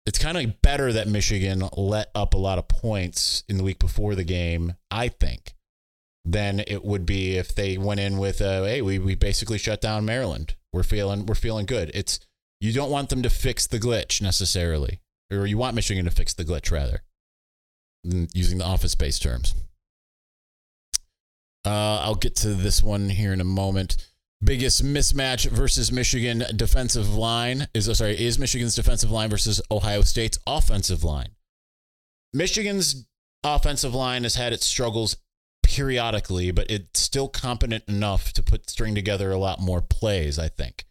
It's 0.06 0.18
kind 0.18 0.36
of 0.36 0.60
better 0.60 0.92
that 0.92 1.08
Michigan 1.08 1.66
let 1.76 2.10
up 2.14 2.34
a 2.34 2.38
lot 2.38 2.58
of 2.58 2.68
points 2.68 3.42
in 3.48 3.56
the 3.56 3.64
week 3.64 3.78
before 3.78 4.14
the 4.14 4.24
game, 4.24 4.74
I 4.90 5.08
think, 5.08 5.54
than 6.26 6.60
it 6.60 6.84
would 6.84 7.06
be 7.06 7.36
if 7.36 7.54
they 7.54 7.78
went 7.78 8.00
in 8.00 8.18
with, 8.18 8.42
a, 8.42 8.66
hey, 8.66 8.82
we, 8.82 8.98
we 8.98 9.14
basically 9.14 9.56
shut 9.56 9.80
down 9.80 10.04
Maryland. 10.04 10.56
We're 10.74 10.82
feeling 10.82 11.24
we're 11.24 11.36
feeling 11.36 11.66
good. 11.66 11.90
It's 11.94 12.18
you 12.60 12.72
don't 12.72 12.90
want 12.90 13.08
them 13.08 13.22
to 13.22 13.30
fix 13.30 13.66
the 13.66 13.78
glitch 13.78 14.20
necessarily, 14.20 15.00
or 15.30 15.46
you 15.46 15.56
want 15.56 15.76
Michigan 15.76 16.04
to 16.04 16.10
fix 16.10 16.34
the 16.34 16.44
glitch 16.44 16.70
rather, 16.70 17.02
using 18.02 18.58
the 18.58 18.64
office 18.64 18.92
space 18.92 19.18
terms. 19.18 19.54
Uh, 21.64 22.00
I'll 22.02 22.16
get 22.16 22.36
to 22.36 22.48
this 22.48 22.82
one 22.82 23.08
here 23.08 23.32
in 23.32 23.40
a 23.40 23.44
moment 23.44 23.96
biggest 24.44 24.84
mismatch 24.84 25.48
versus 25.50 25.90
Michigan 25.90 26.44
defensive 26.56 27.14
line 27.14 27.68
is 27.74 27.88
oh, 27.88 27.92
sorry 27.94 28.18
is 28.18 28.38
Michigan's 28.38 28.74
defensive 28.74 29.10
line 29.10 29.30
versus 29.30 29.60
Ohio 29.70 30.02
State's 30.02 30.38
offensive 30.46 31.02
line. 31.02 31.30
Michigan's 32.32 33.06
offensive 33.42 33.94
line 33.94 34.24
has 34.24 34.34
had 34.34 34.52
its 34.52 34.66
struggles 34.66 35.16
periodically, 35.62 36.50
but 36.50 36.70
it's 36.70 37.00
still 37.00 37.28
competent 37.28 37.84
enough 37.88 38.32
to 38.32 38.42
put 38.42 38.68
string 38.68 38.94
together 38.94 39.30
a 39.30 39.38
lot 39.38 39.60
more 39.60 39.80
plays, 39.80 40.38
I 40.38 40.48
think. 40.48 40.84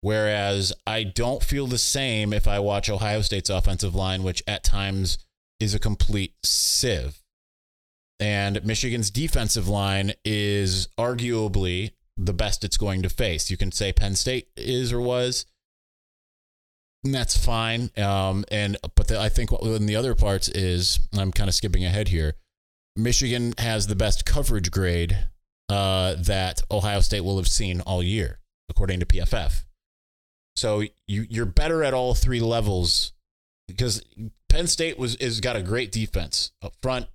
Whereas 0.00 0.72
I 0.86 1.02
don't 1.02 1.42
feel 1.42 1.66
the 1.66 1.78
same 1.78 2.32
if 2.32 2.46
I 2.46 2.60
watch 2.60 2.88
Ohio 2.88 3.22
State's 3.22 3.50
offensive 3.50 3.94
line, 3.94 4.22
which 4.22 4.42
at 4.46 4.62
times 4.62 5.18
is 5.58 5.74
a 5.74 5.78
complete 5.78 6.34
sieve. 6.44 7.22
And 8.20 8.64
Michigan's 8.64 9.10
defensive 9.10 9.68
line 9.68 10.12
is 10.24 10.88
arguably 10.98 11.90
the 12.16 12.32
best 12.32 12.64
it's 12.64 12.76
going 12.76 13.02
to 13.02 13.08
face. 13.08 13.50
You 13.50 13.56
can 13.56 13.72
say 13.72 13.92
Penn 13.92 14.14
State 14.14 14.48
is 14.56 14.92
or 14.92 15.00
was. 15.00 15.46
And 17.04 17.14
that's 17.14 17.36
fine. 17.36 17.90
Um, 17.96 18.44
and 18.50 18.76
but 18.94 19.08
the, 19.08 19.20
I 19.20 19.28
think 19.28 19.52
what 19.52 19.62
in 19.62 19.86
the 19.86 19.96
other 19.96 20.14
parts 20.14 20.48
is 20.48 20.98
I'm 21.16 21.30
kind 21.30 21.48
of 21.48 21.54
skipping 21.54 21.84
ahead 21.84 22.08
here. 22.08 22.34
Michigan 22.96 23.52
has 23.58 23.86
the 23.86 23.94
best 23.94 24.24
coverage 24.24 24.70
grade 24.70 25.26
uh, 25.68 26.14
that 26.18 26.62
Ohio 26.70 27.00
State 27.00 27.20
will 27.20 27.36
have 27.36 27.48
seen 27.48 27.80
all 27.82 28.02
year, 28.02 28.40
according 28.68 29.00
to 29.00 29.06
PFF. 29.06 29.64
So 30.56 30.82
you 31.06 31.26
you're 31.28 31.46
better 31.46 31.84
at 31.84 31.94
all 31.94 32.14
three 32.14 32.40
levels 32.40 33.12
because 33.68 34.02
Penn 34.48 34.66
State 34.66 34.98
was 34.98 35.14
is 35.16 35.40
got 35.40 35.54
a 35.54 35.62
great 35.62 35.92
defense 35.92 36.52
up 36.62 36.74
front 36.82 37.06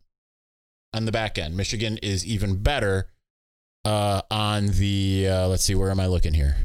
on 0.93 1.05
the 1.05 1.11
back 1.11 1.37
end. 1.37 1.57
Michigan 1.57 1.97
is 1.97 2.25
even 2.25 2.57
better 2.57 3.07
uh, 3.85 4.21
on 4.29 4.67
the 4.67 5.27
uh, 5.27 5.47
let's 5.47 5.63
see, 5.63 5.75
where 5.75 5.91
am 5.91 5.99
I 5.99 6.07
looking 6.07 6.33
here? 6.33 6.55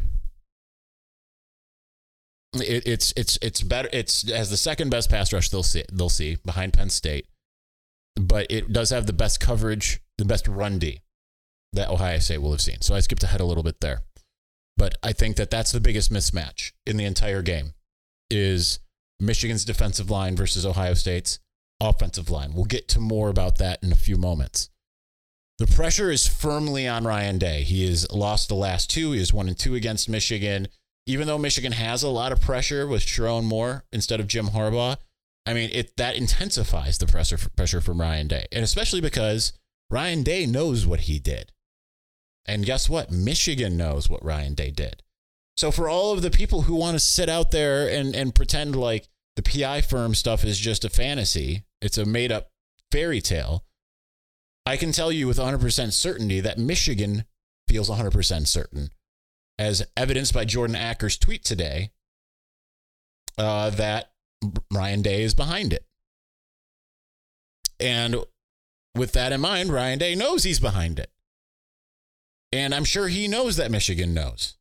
It, 2.54 2.86
it's 2.86 3.12
it's 3.16 3.38
it's 3.42 3.62
better. 3.62 3.88
It's 3.92 4.28
as 4.30 4.50
the 4.50 4.56
second 4.56 4.90
best 4.90 5.10
pass 5.10 5.32
rush 5.32 5.50
they'll 5.50 5.62
see 5.62 5.84
they'll 5.92 6.08
see 6.08 6.36
behind 6.44 6.72
Penn 6.72 6.90
State, 6.90 7.26
but 8.16 8.46
it 8.50 8.72
does 8.72 8.90
have 8.90 9.06
the 9.06 9.12
best 9.12 9.40
coverage, 9.40 10.00
the 10.18 10.24
best 10.24 10.48
run 10.48 10.78
D 10.78 11.00
that 11.72 11.90
Ohio 11.90 12.18
State 12.18 12.38
will 12.38 12.52
have 12.52 12.60
seen. 12.60 12.80
So 12.80 12.94
I 12.94 13.00
skipped 13.00 13.22
ahead 13.22 13.40
a 13.40 13.44
little 13.44 13.62
bit 13.62 13.80
there, 13.80 14.02
but 14.76 14.96
I 15.02 15.12
think 15.12 15.36
that 15.36 15.50
that's 15.50 15.72
the 15.72 15.80
biggest 15.80 16.12
mismatch 16.12 16.72
in 16.86 16.96
the 16.96 17.04
entire 17.04 17.42
game 17.42 17.74
is 18.30 18.80
Michigan's 19.20 19.64
defensive 19.64 20.10
line 20.10 20.36
versus 20.36 20.64
Ohio 20.66 20.94
State's 20.94 21.38
offensive 21.80 22.30
line. 22.30 22.52
We'll 22.54 22.64
get 22.64 22.88
to 22.88 23.00
more 23.00 23.28
about 23.28 23.58
that 23.58 23.82
in 23.82 23.92
a 23.92 23.96
few 23.96 24.16
moments. 24.16 24.70
The 25.58 25.66
pressure 25.66 26.10
is 26.10 26.26
firmly 26.26 26.86
on 26.86 27.04
Ryan 27.04 27.38
Day. 27.38 27.62
He 27.62 27.88
has 27.88 28.10
lost 28.10 28.48
the 28.48 28.54
last 28.54 28.90
two. 28.90 29.12
He 29.12 29.20
is 29.20 29.32
one 29.32 29.48
and 29.48 29.58
two 29.58 29.74
against 29.74 30.08
Michigan. 30.08 30.68
Even 31.06 31.26
though 31.26 31.38
Michigan 31.38 31.72
has 31.72 32.02
a 32.02 32.08
lot 32.08 32.32
of 32.32 32.40
pressure 32.40 32.86
with 32.86 33.02
Sherrone 33.02 33.44
Moore 33.44 33.84
instead 33.92 34.20
of 34.20 34.26
Jim 34.26 34.48
Harbaugh, 34.48 34.96
I 35.46 35.54
mean, 35.54 35.70
it 35.72 35.96
that 35.96 36.16
intensifies 36.16 36.98
the 36.98 37.06
pressure 37.06 37.38
pressure 37.56 37.80
from 37.80 38.00
Ryan 38.00 38.26
Day, 38.26 38.46
and 38.50 38.64
especially 38.64 39.00
because 39.00 39.52
Ryan 39.88 40.24
Day 40.24 40.44
knows 40.44 40.86
what 40.86 41.00
he 41.00 41.20
did, 41.20 41.52
and 42.44 42.66
guess 42.66 42.88
what? 42.88 43.12
Michigan 43.12 43.76
knows 43.76 44.10
what 44.10 44.24
Ryan 44.24 44.54
Day 44.54 44.72
did. 44.72 45.04
So 45.56 45.70
for 45.70 45.88
all 45.88 46.12
of 46.12 46.22
the 46.22 46.30
people 46.30 46.62
who 46.62 46.74
want 46.74 46.96
to 46.96 47.00
sit 47.00 47.28
out 47.28 47.52
there 47.52 47.88
and 47.88 48.14
and 48.16 48.34
pretend 48.34 48.74
like 48.74 49.08
the 49.36 49.42
PI 49.42 49.82
firm 49.82 50.14
stuff 50.14 50.44
is 50.44 50.58
just 50.58 50.84
a 50.84 50.90
fantasy, 50.90 51.64
it's 51.80 51.96
a 51.96 52.04
made 52.04 52.32
up 52.32 52.50
fairy 52.90 53.20
tale. 53.20 53.64
I 54.66 54.76
can 54.76 54.90
tell 54.90 55.12
you 55.12 55.28
with 55.28 55.38
100% 55.38 55.92
certainty 55.92 56.40
that 56.40 56.58
Michigan 56.58 57.24
feels 57.68 57.88
100% 57.88 58.48
certain, 58.48 58.90
as 59.58 59.86
evidenced 59.96 60.34
by 60.34 60.44
Jordan 60.44 60.74
Akers' 60.74 61.16
tweet 61.16 61.44
today, 61.44 61.92
uh, 63.38 63.70
that 63.70 64.10
Ryan 64.72 65.02
Day 65.02 65.22
is 65.22 65.34
behind 65.34 65.72
it. 65.72 65.86
And 67.78 68.16
with 68.96 69.12
that 69.12 69.32
in 69.32 69.40
mind, 69.40 69.72
Ryan 69.72 69.98
Day 70.00 70.14
knows 70.16 70.42
he's 70.42 70.60
behind 70.60 70.98
it. 70.98 71.10
And 72.52 72.74
I'm 72.74 72.84
sure 72.84 73.08
he 73.08 73.28
knows 73.28 73.56
that 73.56 73.70
Michigan 73.70 74.14
knows. 74.14 74.56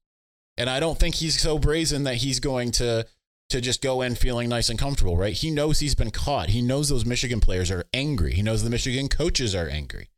And 0.58 0.70
I 0.70 0.80
don't 0.80 1.00
think 1.00 1.16
he's 1.16 1.40
so 1.40 1.58
brazen 1.58 2.04
that 2.04 2.18
he's 2.18 2.40
going 2.40 2.72
to 2.72 3.06
to 3.50 3.62
just 3.62 3.82
go 3.82 4.02
in 4.02 4.16
feeling 4.16 4.50
nice 4.50 4.70
and 4.70 4.80
comfortable, 4.80 5.18
right? 5.18 5.34
He 5.34 5.52
knows 5.52 5.80
he's 5.80 5.96
been 5.96 6.12
caught. 6.12 6.50
He 6.50 6.62
knows 6.62 6.90
those 6.90 7.06
Michigan 7.06 7.40
players 7.40 7.70
are 7.72 7.86
angry. 7.94 8.34
He 8.34 8.42
knows 8.42 8.64
the 8.64 8.70
Michigan 8.70 9.08
coaches 9.08 9.54
are 9.54 9.70
angry. 9.70 10.10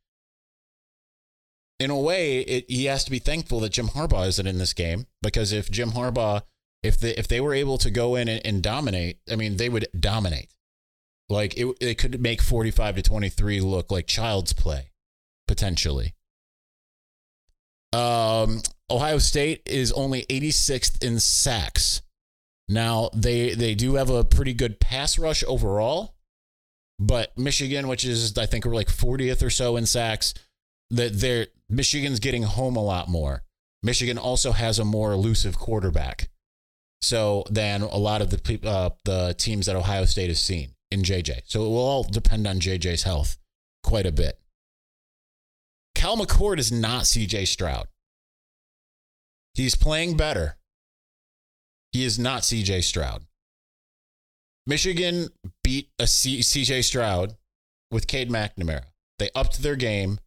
In 1.78 1.90
a 1.90 1.98
way, 1.98 2.40
it, 2.40 2.64
he 2.68 2.86
has 2.86 3.04
to 3.04 3.10
be 3.10 3.18
thankful 3.18 3.60
that 3.60 3.72
Jim 3.72 3.88
Harbaugh 3.88 4.26
isn't 4.28 4.46
in 4.46 4.58
this 4.58 4.72
game 4.72 5.06
because 5.22 5.52
if 5.52 5.70
Jim 5.70 5.90
Harbaugh, 5.92 6.42
if 6.82 6.98
they, 6.98 7.14
if 7.14 7.28
they 7.28 7.40
were 7.40 7.54
able 7.54 7.78
to 7.78 7.90
go 7.90 8.16
in 8.16 8.28
and, 8.28 8.44
and 8.44 8.62
dominate, 8.62 9.18
I 9.30 9.36
mean, 9.36 9.58
they 9.58 9.68
would 9.68 9.86
dominate. 9.98 10.50
Like 11.28 11.56
it, 11.56 11.76
it 11.80 11.98
could 11.98 12.20
make 12.20 12.40
45 12.40 12.96
to 12.96 13.02
23 13.02 13.60
look 13.60 13.90
like 13.92 14.06
child's 14.06 14.52
play. 14.52 14.90
potentially. 15.46 16.14
Um, 17.92 18.60
Ohio 18.90 19.18
State 19.18 19.62
is 19.66 19.92
only 19.92 20.24
86th 20.26 21.02
in 21.02 21.18
sacks. 21.18 22.02
Now 22.68 23.10
they 23.14 23.54
they 23.54 23.74
do 23.74 23.94
have 23.94 24.10
a 24.10 24.24
pretty 24.24 24.52
good 24.52 24.78
pass 24.78 25.18
rush 25.18 25.42
overall, 25.46 26.14
but 26.98 27.36
Michigan, 27.38 27.88
which 27.88 28.04
is 28.04 28.36
I 28.36 28.46
think 28.46 28.64
we're 28.64 28.74
like 28.74 28.88
40th 28.88 29.42
or 29.42 29.50
so 29.50 29.76
in 29.76 29.86
sacks, 29.86 30.34
that 30.90 31.18
they're 31.18 31.46
Michigan's 31.68 32.20
getting 32.20 32.42
home 32.42 32.76
a 32.76 32.84
lot 32.84 33.08
more. 33.08 33.42
Michigan 33.82 34.18
also 34.18 34.52
has 34.52 34.78
a 34.78 34.84
more 34.84 35.12
elusive 35.12 35.58
quarterback, 35.58 36.28
so 37.00 37.44
than 37.50 37.82
a 37.82 37.96
lot 37.96 38.20
of 38.20 38.30
the 38.30 38.60
uh, 38.64 38.90
the 39.04 39.34
teams 39.38 39.66
that 39.66 39.76
Ohio 39.76 40.04
State 40.04 40.28
has 40.28 40.40
seen 40.40 40.74
in 40.90 41.02
JJ. 41.02 41.42
So 41.46 41.64
it 41.64 41.68
will 41.68 41.78
all 41.78 42.04
depend 42.04 42.46
on 42.46 42.60
JJ's 42.60 43.04
health 43.04 43.38
quite 43.82 44.06
a 44.06 44.12
bit. 44.12 44.38
Kyle 45.94 46.16
McCord 46.16 46.58
is 46.58 46.70
not 46.70 47.04
CJ 47.04 47.46
Stroud. 47.46 47.88
He's 49.54 49.74
playing 49.74 50.16
better. 50.16 50.57
He 51.92 52.04
is 52.04 52.18
not 52.18 52.42
CJ 52.42 52.84
Stroud. 52.84 53.22
Michigan 54.66 55.28
beat 55.64 55.88
a 55.98 56.04
CJ 56.04 56.84
Stroud 56.84 57.36
with 57.90 58.06
Cade 58.06 58.30
McNamara. 58.30 58.84
They 59.18 59.30
upped 59.34 59.62
their 59.62 59.76
game 59.76 60.18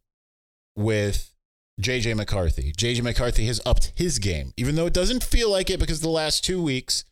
with 0.76 1.34
JJ 1.80 2.16
McCarthy. 2.16 2.72
JJ 2.72 3.02
McCarthy 3.02 3.46
has 3.46 3.60
upped 3.64 3.92
his 3.94 4.18
game, 4.18 4.52
even 4.56 4.74
though 4.74 4.86
it 4.86 4.92
doesn't 4.92 5.24
feel 5.24 5.50
like 5.50 5.70
it 5.70 5.80
because 5.80 6.00
the 6.00 6.08
last 6.08 6.44
two 6.44 6.62
weeks, 6.62 7.04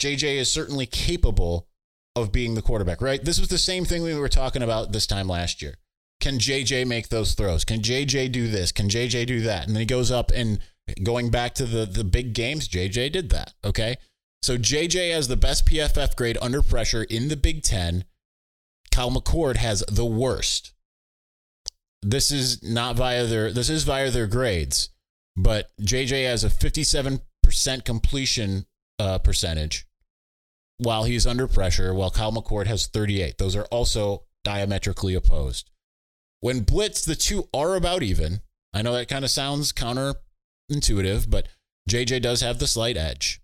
JJ 0.00 0.36
is 0.36 0.50
certainly 0.50 0.86
capable 0.86 1.68
of 2.16 2.32
being 2.32 2.54
the 2.54 2.62
quarterback, 2.62 3.00
right? 3.00 3.24
This 3.24 3.40
was 3.40 3.48
the 3.48 3.58
same 3.58 3.84
thing 3.84 4.02
we 4.02 4.14
were 4.14 4.28
talking 4.28 4.62
about 4.62 4.92
this 4.92 5.06
time 5.06 5.28
last 5.28 5.62
year. 5.62 5.76
Can 6.20 6.38
JJ 6.38 6.86
make 6.86 7.08
those 7.08 7.34
throws? 7.34 7.64
Can 7.64 7.80
JJ 7.80 8.32
do 8.32 8.48
this? 8.48 8.72
Can 8.72 8.88
JJ 8.88 9.26
do 9.26 9.40
that? 9.42 9.66
And 9.66 9.74
then 9.74 9.80
he 9.80 9.86
goes 9.86 10.10
up 10.10 10.30
and 10.34 10.58
going 11.02 11.30
back 11.30 11.54
to 11.54 11.64
the, 11.64 11.86
the 11.86 12.04
big 12.04 12.34
games, 12.34 12.68
JJ 12.68 13.12
did 13.12 13.30
that. 13.30 13.54
Okay. 13.64 13.96
So 14.42 14.58
JJ 14.58 15.12
has 15.12 15.28
the 15.28 15.36
best 15.36 15.66
PFF 15.66 16.16
grade 16.16 16.36
under 16.42 16.62
pressure 16.62 17.04
in 17.04 17.28
the 17.28 17.36
Big 17.36 17.62
Ten. 17.62 18.04
Kyle 18.92 19.10
McCord 19.10 19.56
has 19.56 19.82
the 19.88 20.04
worst. 20.04 20.72
This 22.02 22.30
is 22.30 22.62
not 22.62 22.96
via 22.96 23.24
their 23.24 23.50
this 23.50 23.70
is 23.70 23.84
via 23.84 24.10
their 24.10 24.26
grades, 24.26 24.90
but 25.34 25.70
JJ 25.80 26.26
has 26.26 26.44
a 26.44 26.50
57% 26.50 27.22
completion 27.84 28.66
uh, 28.98 29.18
percentage 29.18 29.86
while 30.78 31.04
he's 31.04 31.26
under 31.26 31.48
pressure, 31.48 31.94
while 31.94 32.10
Kyle 32.10 32.32
McCord 32.32 32.66
has 32.66 32.86
38. 32.86 33.38
Those 33.38 33.56
are 33.56 33.64
also 33.66 34.24
diametrically 34.44 35.14
opposed. 35.14 35.70
When 36.40 36.60
blitz, 36.60 37.04
the 37.04 37.16
two 37.16 37.48
are 37.54 37.74
about 37.74 38.02
even. 38.02 38.42
I 38.74 38.82
know 38.82 38.92
that 38.92 39.08
kind 39.08 39.24
of 39.24 39.30
sounds 39.30 39.72
counterintuitive, 40.70 41.30
but 41.30 41.48
JJ 41.88 42.22
does 42.22 42.40
have 42.40 42.58
the 42.58 42.66
slight 42.66 42.96
edge. 42.96 43.40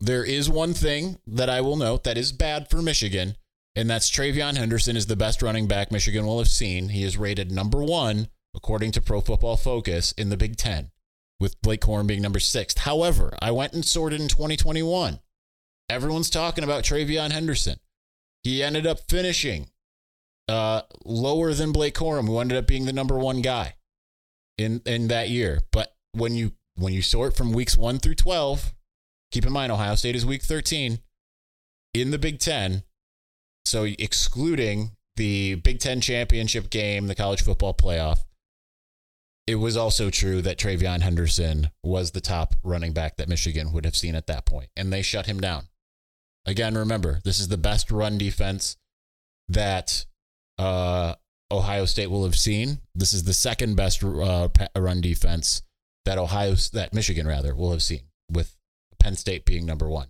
There 0.00 0.24
is 0.24 0.50
one 0.50 0.74
thing 0.74 1.18
that 1.26 1.48
I 1.48 1.60
will 1.60 1.76
note 1.76 2.04
that 2.04 2.18
is 2.18 2.32
bad 2.32 2.68
for 2.68 2.82
Michigan, 2.82 3.36
and 3.76 3.88
that's 3.88 4.10
TreVeyon 4.10 4.56
Henderson 4.56 4.96
is 4.96 5.06
the 5.06 5.16
best 5.16 5.42
running 5.42 5.66
back 5.66 5.92
Michigan 5.92 6.26
will 6.26 6.38
have 6.38 6.48
seen. 6.48 6.88
He 6.88 7.04
is 7.04 7.16
rated 7.16 7.52
number 7.52 7.82
one, 7.82 8.28
according 8.54 8.92
to 8.92 9.00
Pro 9.00 9.20
Football 9.20 9.56
Focus, 9.56 10.12
in 10.12 10.28
the 10.28 10.36
Big 10.36 10.56
Ten, 10.56 10.90
with 11.38 11.60
Blake 11.62 11.82
Corum 11.82 12.06
being 12.06 12.22
number 12.22 12.40
sixth. 12.40 12.78
However, 12.78 13.36
I 13.40 13.52
went 13.52 13.74
and 13.74 13.84
sorted 13.84 14.20
in 14.20 14.28
2021. 14.28 15.20
Everyone's 15.88 16.30
talking 16.30 16.64
about 16.64 16.84
TreVeyon 16.84 17.30
Henderson. 17.30 17.78
He 18.42 18.62
ended 18.62 18.86
up 18.86 19.00
finishing 19.08 19.68
uh, 20.48 20.82
lower 21.04 21.54
than 21.54 21.70
Blake 21.70 21.94
Corum, 21.94 22.26
who 22.26 22.38
ended 22.38 22.58
up 22.58 22.66
being 22.66 22.86
the 22.86 22.92
number 22.92 23.16
one 23.18 23.40
guy 23.40 23.76
in 24.58 24.82
in 24.84 25.08
that 25.08 25.30
year. 25.30 25.60
But 25.70 25.91
when 26.12 26.34
you 26.34 26.52
when 26.76 26.92
you 26.92 27.02
sort 27.02 27.36
from 27.36 27.52
weeks 27.52 27.76
one 27.76 27.98
through 27.98 28.14
twelve, 28.14 28.74
keep 29.30 29.44
in 29.44 29.52
mind 29.52 29.72
Ohio 29.72 29.94
State 29.94 30.16
is 30.16 30.24
week 30.24 30.42
thirteen 30.42 31.00
in 31.94 32.10
the 32.10 32.18
Big 32.18 32.38
Ten. 32.38 32.82
So 33.64 33.84
excluding 33.84 34.92
the 35.16 35.56
Big 35.56 35.78
Ten 35.78 36.00
championship 36.00 36.70
game, 36.70 37.06
the 37.06 37.14
college 37.14 37.42
football 37.42 37.74
playoff, 37.74 38.20
it 39.46 39.56
was 39.56 39.76
also 39.76 40.10
true 40.10 40.42
that 40.42 40.58
TreVeyon 40.58 41.00
Henderson 41.00 41.70
was 41.82 42.12
the 42.12 42.20
top 42.20 42.54
running 42.62 42.92
back 42.92 43.16
that 43.16 43.28
Michigan 43.28 43.72
would 43.72 43.84
have 43.84 43.96
seen 43.96 44.14
at 44.14 44.26
that 44.26 44.46
point, 44.46 44.70
and 44.76 44.92
they 44.92 45.02
shut 45.02 45.26
him 45.26 45.40
down. 45.40 45.68
Again, 46.44 46.76
remember, 46.76 47.20
this 47.24 47.38
is 47.38 47.48
the 47.48 47.56
best 47.56 47.90
run 47.90 48.18
defense 48.18 48.76
that 49.48 50.06
uh, 50.58 51.14
Ohio 51.50 51.84
State 51.84 52.10
will 52.10 52.24
have 52.24 52.36
seen. 52.36 52.80
This 52.94 53.12
is 53.12 53.24
the 53.24 53.34
second 53.34 53.76
best 53.76 54.02
uh, 54.02 54.48
run 54.76 55.00
defense 55.00 55.62
that 56.04 56.18
Ohio, 56.18 56.54
that 56.72 56.94
Michigan 56.94 57.26
rather, 57.26 57.54
will 57.54 57.72
have 57.72 57.82
seen, 57.82 58.02
with 58.30 58.56
Penn 58.98 59.14
State 59.16 59.44
being 59.44 59.66
number 59.66 59.88
one. 59.88 60.08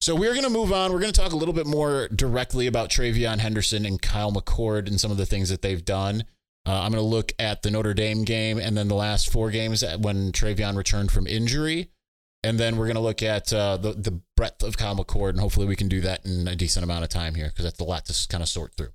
So 0.00 0.14
we're 0.14 0.32
going 0.32 0.44
to 0.44 0.50
move 0.50 0.72
on. 0.72 0.92
We're 0.92 1.00
going 1.00 1.12
to 1.12 1.20
talk 1.20 1.32
a 1.32 1.36
little 1.36 1.54
bit 1.54 1.66
more 1.66 2.08
directly 2.08 2.66
about 2.66 2.90
TreVeyon 2.90 3.38
Henderson 3.38 3.86
and 3.86 4.00
Kyle 4.00 4.32
McCord 4.32 4.86
and 4.86 5.00
some 5.00 5.10
of 5.10 5.16
the 5.16 5.24
things 5.24 5.48
that 5.48 5.62
they've 5.62 5.84
done. 5.84 6.24
Uh, 6.66 6.80
I'm 6.80 6.92
going 6.92 7.02
to 7.02 7.08
look 7.08 7.32
at 7.38 7.62
the 7.62 7.70
Notre 7.70 7.94
Dame 7.94 8.24
game 8.24 8.58
and 8.58 8.76
then 8.76 8.88
the 8.88 8.94
last 8.94 9.32
four 9.32 9.50
games 9.50 9.82
when 9.98 10.32
TreVeyon 10.32 10.76
returned 10.76 11.10
from 11.10 11.26
injury 11.26 11.90
and 12.44 12.60
then 12.60 12.76
we're 12.76 12.84
going 12.84 12.96
to 12.96 13.00
look 13.00 13.22
at 13.22 13.52
uh, 13.52 13.78
the 13.78 13.94
the 13.94 14.20
breadth 14.36 14.62
of 14.62 14.76
Kyle 14.76 14.94
McCord, 14.94 15.30
and 15.30 15.40
hopefully 15.40 15.66
we 15.66 15.76
can 15.76 15.88
do 15.88 16.02
that 16.02 16.24
in 16.26 16.46
a 16.46 16.54
decent 16.54 16.84
amount 16.84 17.02
of 17.02 17.08
time 17.08 17.34
here 17.34 17.46
because 17.46 17.64
that's 17.64 17.80
a 17.80 17.84
lot 17.84 18.04
to 18.04 18.28
kind 18.28 18.42
of 18.42 18.48
sort 18.48 18.74
through. 18.76 18.90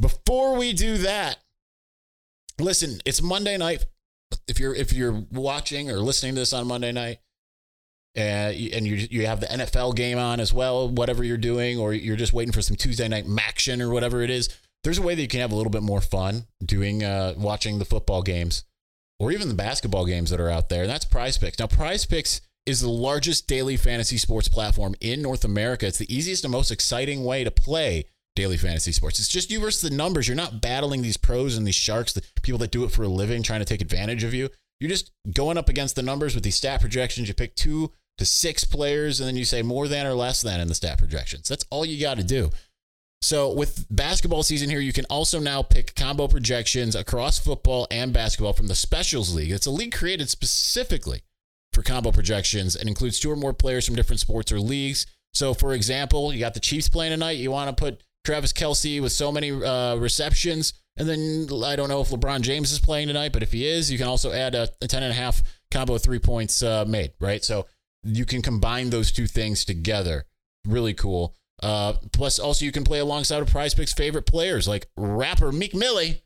Before 0.00 0.56
we 0.56 0.72
do 0.72 0.98
that, 0.98 1.38
listen, 2.60 3.00
it's 3.04 3.20
Monday 3.20 3.56
night. 3.56 3.86
If 4.48 4.58
you're 4.58 4.74
if 4.74 4.92
you're 4.92 5.24
watching 5.30 5.90
or 5.90 5.98
listening 5.98 6.34
to 6.34 6.40
this 6.40 6.52
on 6.52 6.66
Monday 6.66 6.92
night, 6.92 7.18
uh, 8.16 8.20
and 8.20 8.86
you 8.86 9.06
you 9.10 9.26
have 9.26 9.40
the 9.40 9.46
NFL 9.46 9.96
game 9.96 10.18
on 10.18 10.40
as 10.40 10.52
well, 10.52 10.88
whatever 10.88 11.24
you're 11.24 11.36
doing, 11.36 11.78
or 11.78 11.92
you're 11.92 12.16
just 12.16 12.32
waiting 12.32 12.52
for 12.52 12.62
some 12.62 12.76
Tuesday 12.76 13.08
night 13.08 13.26
action 13.38 13.80
or 13.80 13.90
whatever 13.90 14.22
it 14.22 14.30
is, 14.30 14.48
there's 14.84 14.98
a 14.98 15.02
way 15.02 15.14
that 15.14 15.22
you 15.22 15.28
can 15.28 15.40
have 15.40 15.52
a 15.52 15.56
little 15.56 15.70
bit 15.70 15.82
more 15.82 16.00
fun 16.00 16.46
doing 16.64 17.02
uh, 17.02 17.34
watching 17.36 17.78
the 17.78 17.84
football 17.84 18.22
games 18.22 18.64
or 19.18 19.30
even 19.30 19.48
the 19.48 19.54
basketball 19.54 20.04
games 20.04 20.30
that 20.30 20.40
are 20.40 20.50
out 20.50 20.68
there. 20.68 20.82
And 20.82 20.90
that's 20.90 21.04
Prize 21.04 21.38
Picks. 21.38 21.58
Now, 21.58 21.68
Prize 21.68 22.04
Picks 22.04 22.40
is 22.66 22.80
the 22.80 22.88
largest 22.88 23.46
daily 23.46 23.76
fantasy 23.76 24.18
sports 24.18 24.48
platform 24.48 24.94
in 25.00 25.22
North 25.22 25.44
America. 25.44 25.86
It's 25.86 25.98
the 25.98 26.12
easiest 26.12 26.44
and 26.44 26.52
most 26.52 26.70
exciting 26.70 27.24
way 27.24 27.44
to 27.44 27.50
play 27.50 28.06
daily 28.34 28.56
fantasy 28.56 28.92
sports. 28.92 29.18
It's 29.18 29.28
just 29.28 29.50
you 29.50 29.60
versus 29.60 29.88
the 29.88 29.94
numbers. 29.94 30.26
You're 30.26 30.36
not 30.36 30.60
battling 30.60 31.02
these 31.02 31.16
pros 31.16 31.56
and 31.56 31.66
these 31.66 31.74
sharks, 31.74 32.12
the 32.12 32.22
people 32.42 32.58
that 32.58 32.70
do 32.70 32.84
it 32.84 32.92
for 32.92 33.02
a 33.02 33.08
living, 33.08 33.42
trying 33.42 33.60
to 33.60 33.66
take 33.66 33.82
advantage 33.82 34.24
of 34.24 34.34
you. 34.34 34.48
You're 34.80 34.90
just 34.90 35.12
going 35.32 35.58
up 35.58 35.68
against 35.68 35.96
the 35.96 36.02
numbers 36.02 36.34
with 36.34 36.44
these 36.44 36.56
stat 36.56 36.80
projections. 36.80 37.28
You 37.28 37.34
pick 37.34 37.54
two 37.54 37.92
to 38.18 38.26
six 38.26 38.64
players, 38.64 39.20
and 39.20 39.28
then 39.28 39.36
you 39.36 39.44
say 39.44 39.62
more 39.62 39.88
than 39.88 40.06
or 40.06 40.14
less 40.14 40.42
than 40.42 40.60
in 40.60 40.68
the 40.68 40.74
stat 40.74 40.98
projections. 40.98 41.48
That's 41.48 41.64
all 41.70 41.84
you 41.84 42.00
got 42.00 42.16
to 42.16 42.24
do. 42.24 42.50
So 43.22 43.52
with 43.52 43.86
basketball 43.88 44.42
season 44.42 44.68
here, 44.68 44.80
you 44.80 44.92
can 44.92 45.04
also 45.04 45.38
now 45.38 45.62
pick 45.62 45.94
combo 45.94 46.26
projections 46.26 46.96
across 46.96 47.38
football 47.38 47.86
and 47.90 48.12
basketball 48.12 48.52
from 48.52 48.66
the 48.66 48.74
Specials 48.74 49.32
League. 49.32 49.52
It's 49.52 49.66
a 49.66 49.70
league 49.70 49.94
created 49.94 50.28
specifically 50.28 51.22
for 51.72 51.82
combo 51.82 52.10
projections 52.10 52.74
and 52.74 52.88
includes 52.88 53.20
two 53.20 53.30
or 53.30 53.36
more 53.36 53.52
players 53.52 53.86
from 53.86 53.94
different 53.94 54.18
sports 54.18 54.50
or 54.50 54.58
leagues. 54.58 55.06
So, 55.34 55.54
for 55.54 55.72
example, 55.72 56.32
you 56.32 56.40
got 56.40 56.54
the 56.54 56.60
Chiefs 56.60 56.88
playing 56.88 57.12
tonight. 57.12 57.38
You 57.38 57.52
want 57.52 57.74
to 57.74 57.80
put 57.80 58.02
Travis 58.24 58.52
Kelce 58.52 59.00
with 59.00 59.12
so 59.12 59.32
many 59.32 59.50
uh, 59.50 59.96
receptions. 59.96 60.74
And 60.96 61.08
then 61.08 61.48
I 61.64 61.76
don't 61.76 61.88
know 61.88 62.02
if 62.02 62.10
LeBron 62.10 62.42
James 62.42 62.70
is 62.70 62.78
playing 62.78 63.08
tonight, 63.08 63.32
but 63.32 63.42
if 63.42 63.52
he 63.52 63.66
is, 63.66 63.90
you 63.90 63.98
can 63.98 64.08
also 64.08 64.32
add 64.32 64.54
a, 64.54 64.68
a 64.82 64.86
10 64.86 65.02
and 65.02 65.12
a 65.12 65.14
half 65.14 65.42
combo 65.70 65.98
three 65.98 66.18
points 66.18 66.62
uh, 66.62 66.84
made, 66.86 67.12
right? 67.18 67.42
So 67.42 67.66
you 68.04 68.24
can 68.26 68.42
combine 68.42 68.90
those 68.90 69.10
two 69.10 69.26
things 69.26 69.64
together. 69.64 70.24
Really 70.66 70.94
cool. 70.94 71.34
Uh, 71.62 71.94
plus, 72.12 72.38
also 72.38 72.64
you 72.64 72.72
can 72.72 72.84
play 72.84 72.98
alongside 72.98 73.40
of 73.40 73.48
Prize 73.48 73.74
Picks' 73.74 73.92
favorite 73.92 74.26
players 74.26 74.68
like 74.68 74.88
rapper 74.96 75.52
Meek 75.52 75.74
Millie 75.74 76.22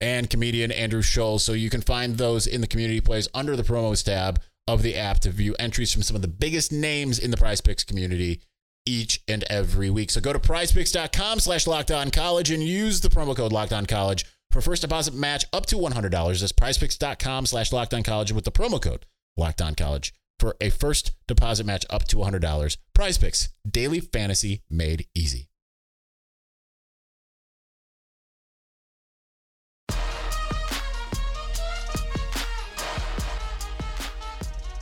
and 0.00 0.28
comedian 0.30 0.72
Andrew 0.72 1.02
Schulz. 1.02 1.44
So 1.44 1.52
you 1.52 1.70
can 1.70 1.80
find 1.80 2.16
those 2.16 2.46
in 2.46 2.60
the 2.60 2.66
community 2.66 3.00
plays 3.00 3.28
under 3.34 3.54
the 3.54 3.62
promos 3.62 4.04
tab 4.04 4.40
of 4.66 4.82
the 4.82 4.96
app 4.96 5.20
to 5.20 5.30
view 5.30 5.54
entries 5.58 5.92
from 5.92 6.02
some 6.02 6.16
of 6.16 6.22
the 6.22 6.28
biggest 6.28 6.72
names 6.72 7.18
in 7.18 7.30
the 7.30 7.36
Prize 7.36 7.60
Picks 7.60 7.84
community 7.84 8.42
each 8.88 9.22
and 9.28 9.44
every 9.44 9.90
week. 9.90 10.10
So 10.10 10.20
go 10.20 10.32
to 10.32 10.38
prizepicks.com 10.38 11.40
slash 11.40 11.66
lockdown 11.66 12.12
college 12.12 12.50
and 12.50 12.62
use 12.62 13.00
the 13.00 13.08
promo 13.08 13.36
code 13.36 13.52
lockdown 13.52 13.86
college 13.86 14.24
for 14.50 14.62
first 14.62 14.82
deposit 14.82 15.14
match 15.14 15.44
up 15.52 15.66
to 15.66 15.76
$100. 15.76 16.10
That's 16.40 16.52
prizepicks.com 16.52 17.46
slash 17.46 17.70
lockdown 17.70 18.04
college 18.04 18.32
with 18.32 18.44
the 18.44 18.52
promo 18.52 18.80
code 18.80 19.04
lockdown 19.38 19.76
college 19.76 20.14
for 20.38 20.56
a 20.60 20.70
first 20.70 21.12
deposit 21.26 21.66
match 21.66 21.84
up 21.90 22.04
to 22.08 22.16
$100. 22.16 22.76
Prize 22.94 23.18
Picks, 23.18 23.50
daily 23.68 24.00
fantasy 24.00 24.62
made 24.70 25.06
easy. 25.14 25.48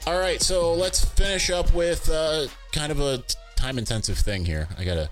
All 0.07 0.21
right, 0.21 0.41
so 0.41 0.73
let's 0.73 1.05
finish 1.05 1.51
up 1.51 1.75
with 1.75 2.09
uh, 2.09 2.47
kind 2.71 2.93
of 2.93 3.01
a 3.01 3.25
time 3.57 3.79
intensive 3.79 4.19
thing 4.19 4.45
here. 4.45 4.69
I 4.79 4.85
got 4.85 4.95
to 4.95 5.11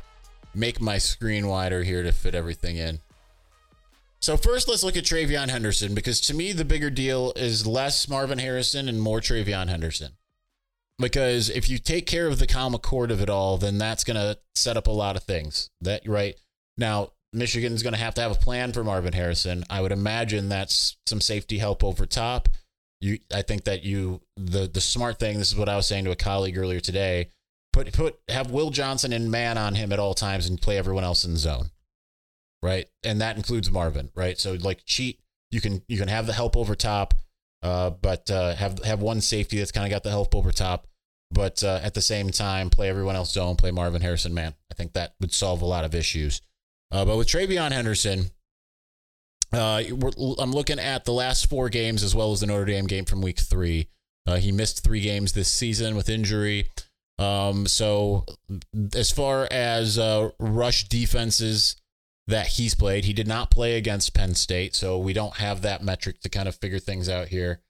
make 0.54 0.80
my 0.80 0.98
screen 0.98 1.48
wider 1.48 1.82
here 1.82 2.02
to 2.02 2.12
fit 2.12 2.34
everything 2.34 2.76
in. 2.76 3.00
So 4.20 4.36
first, 4.36 4.68
let's 4.68 4.82
look 4.82 4.96
at 4.96 5.04
TreVeyon 5.04 5.50
Henderson 5.50 5.94
because 5.94 6.20
to 6.22 6.34
me 6.34 6.52
the 6.52 6.64
bigger 6.64 6.88
deal 6.88 7.32
is 7.36 7.66
less 7.66 8.08
Marvin 8.08 8.38
Harrison 8.38 8.88
and 8.88 9.00
more 9.00 9.20
TreVeyon 9.20 9.68
Henderson. 9.68 10.12
Because 10.98 11.50
if 11.50 11.68
you 11.68 11.78
take 11.78 12.06
care 12.06 12.26
of 12.26 12.38
the 12.38 12.46
Kyle 12.46 12.70
McCord 12.70 13.10
of 13.10 13.20
it 13.20 13.28
all, 13.28 13.58
then 13.58 13.78
that's 13.78 14.04
to 14.16 14.38
set 14.54 14.76
up 14.76 14.86
a 14.86 14.92
lot 14.92 15.16
of 15.16 15.24
things. 15.24 15.68
That 15.80 16.08
right 16.08 16.36
now, 16.78 17.10
Michigan's 17.34 17.82
to 17.94 18.00
have 18.00 18.14
to 18.14 18.22
have 18.22 18.30
a 18.30 18.36
plan 18.36 18.72
for 18.72 18.84
Marvin 18.84 19.12
Harrison. 19.12 19.64
I 19.68 19.80
would 19.80 19.92
imagine 19.92 20.48
that's 20.48 20.96
some 21.06 21.20
safety 21.20 21.58
help 21.58 21.82
over 21.82 22.06
top. 22.06 22.48
You, 23.00 23.18
I 23.34 23.42
think 23.42 23.64
that 23.64 23.82
you 23.82 24.22
the 24.36 24.66
the 24.66 24.80
smart 24.80 25.18
thing. 25.18 25.38
This 25.38 25.50
is 25.50 25.58
what 25.58 25.68
I 25.68 25.76
was 25.76 25.86
saying 25.86 26.04
to 26.04 26.12
a 26.12 26.16
colleague 26.16 26.56
earlier 26.56 26.80
today. 26.80 27.28
Put 27.74 27.92
put 27.92 28.18
have 28.28 28.50
Will 28.50 28.70
Johnson 28.70 29.12
and 29.12 29.30
man 29.30 29.58
on 29.58 29.74
him 29.74 29.92
at 29.92 29.98
all 29.98 30.14
times 30.14 30.46
and 30.46 30.62
play 30.62 30.78
everyone 30.78 31.04
else 31.04 31.24
in 31.24 31.36
zone 31.36 31.70
right? 32.64 32.86
And 33.04 33.20
that 33.20 33.36
includes 33.36 33.70
Marvin, 33.70 34.10
right? 34.14 34.38
So 34.38 34.54
like 34.54 34.84
cheat, 34.86 35.20
you 35.50 35.60
can 35.60 35.82
you 35.86 35.98
can 35.98 36.08
have 36.08 36.26
the 36.26 36.32
help 36.32 36.56
over 36.56 36.74
top, 36.74 37.14
uh, 37.62 37.90
but 37.90 38.28
uh, 38.30 38.54
have 38.54 38.82
have 38.82 39.02
one 39.02 39.20
safety 39.20 39.58
that's 39.58 39.70
kind 39.70 39.86
of 39.86 39.90
got 39.90 40.02
the 40.02 40.10
help 40.10 40.34
over 40.34 40.50
top, 40.50 40.88
but 41.30 41.62
uh, 41.62 41.80
at 41.82 41.92
the 41.92 42.00
same 42.00 42.30
time 42.30 42.70
play 42.70 42.88
everyone 42.88 43.16
else 43.16 43.32
zone, 43.32 43.56
play 43.56 43.70
Marvin 43.70 44.00
Harrison 44.00 44.32
man. 44.32 44.54
I 44.72 44.74
think 44.74 44.94
that 44.94 45.14
would 45.20 45.32
solve 45.32 45.60
a 45.60 45.66
lot 45.66 45.84
of 45.84 45.94
issues. 45.94 46.40
Uh, 46.90 47.04
but 47.04 47.18
with 47.18 47.28
TreVeyon 47.28 47.70
Henderson, 47.70 48.30
uh, 49.52 49.82
I'm 50.38 50.52
looking 50.52 50.78
at 50.78 51.04
the 51.04 51.12
last 51.12 51.50
four 51.50 51.68
games 51.68 52.02
as 52.02 52.14
well 52.14 52.32
as 52.32 52.40
the 52.40 52.46
Notre 52.46 52.64
Dame 52.64 52.86
game 52.86 53.04
from 53.04 53.20
Week 53.20 53.38
Three. 53.38 53.88
Uh, 54.26 54.36
he 54.36 54.52
missed 54.52 54.82
three 54.82 55.02
games 55.02 55.32
this 55.32 55.52
season 55.52 55.96
with 55.96 56.08
injury. 56.08 56.70
Um, 57.18 57.66
so 57.66 58.24
as 58.94 59.10
far 59.10 59.46
as 59.50 59.98
uh, 59.98 60.30
rush 60.38 60.88
defenses 60.88 61.76
that 62.26 62.46
he's 62.46 62.74
played. 62.74 63.04
He 63.04 63.12
did 63.12 63.28
not 63.28 63.50
play 63.50 63.76
against 63.76 64.14
Penn 64.14 64.34
State, 64.34 64.74
so 64.74 64.98
we 64.98 65.12
don't 65.12 65.36
have 65.36 65.62
that 65.62 65.82
metric 65.82 66.20
to 66.20 66.28
kind 66.28 66.48
of 66.48 66.56
figure 66.56 66.78
things 66.78 67.08
out 67.08 67.28
here. 67.28 67.60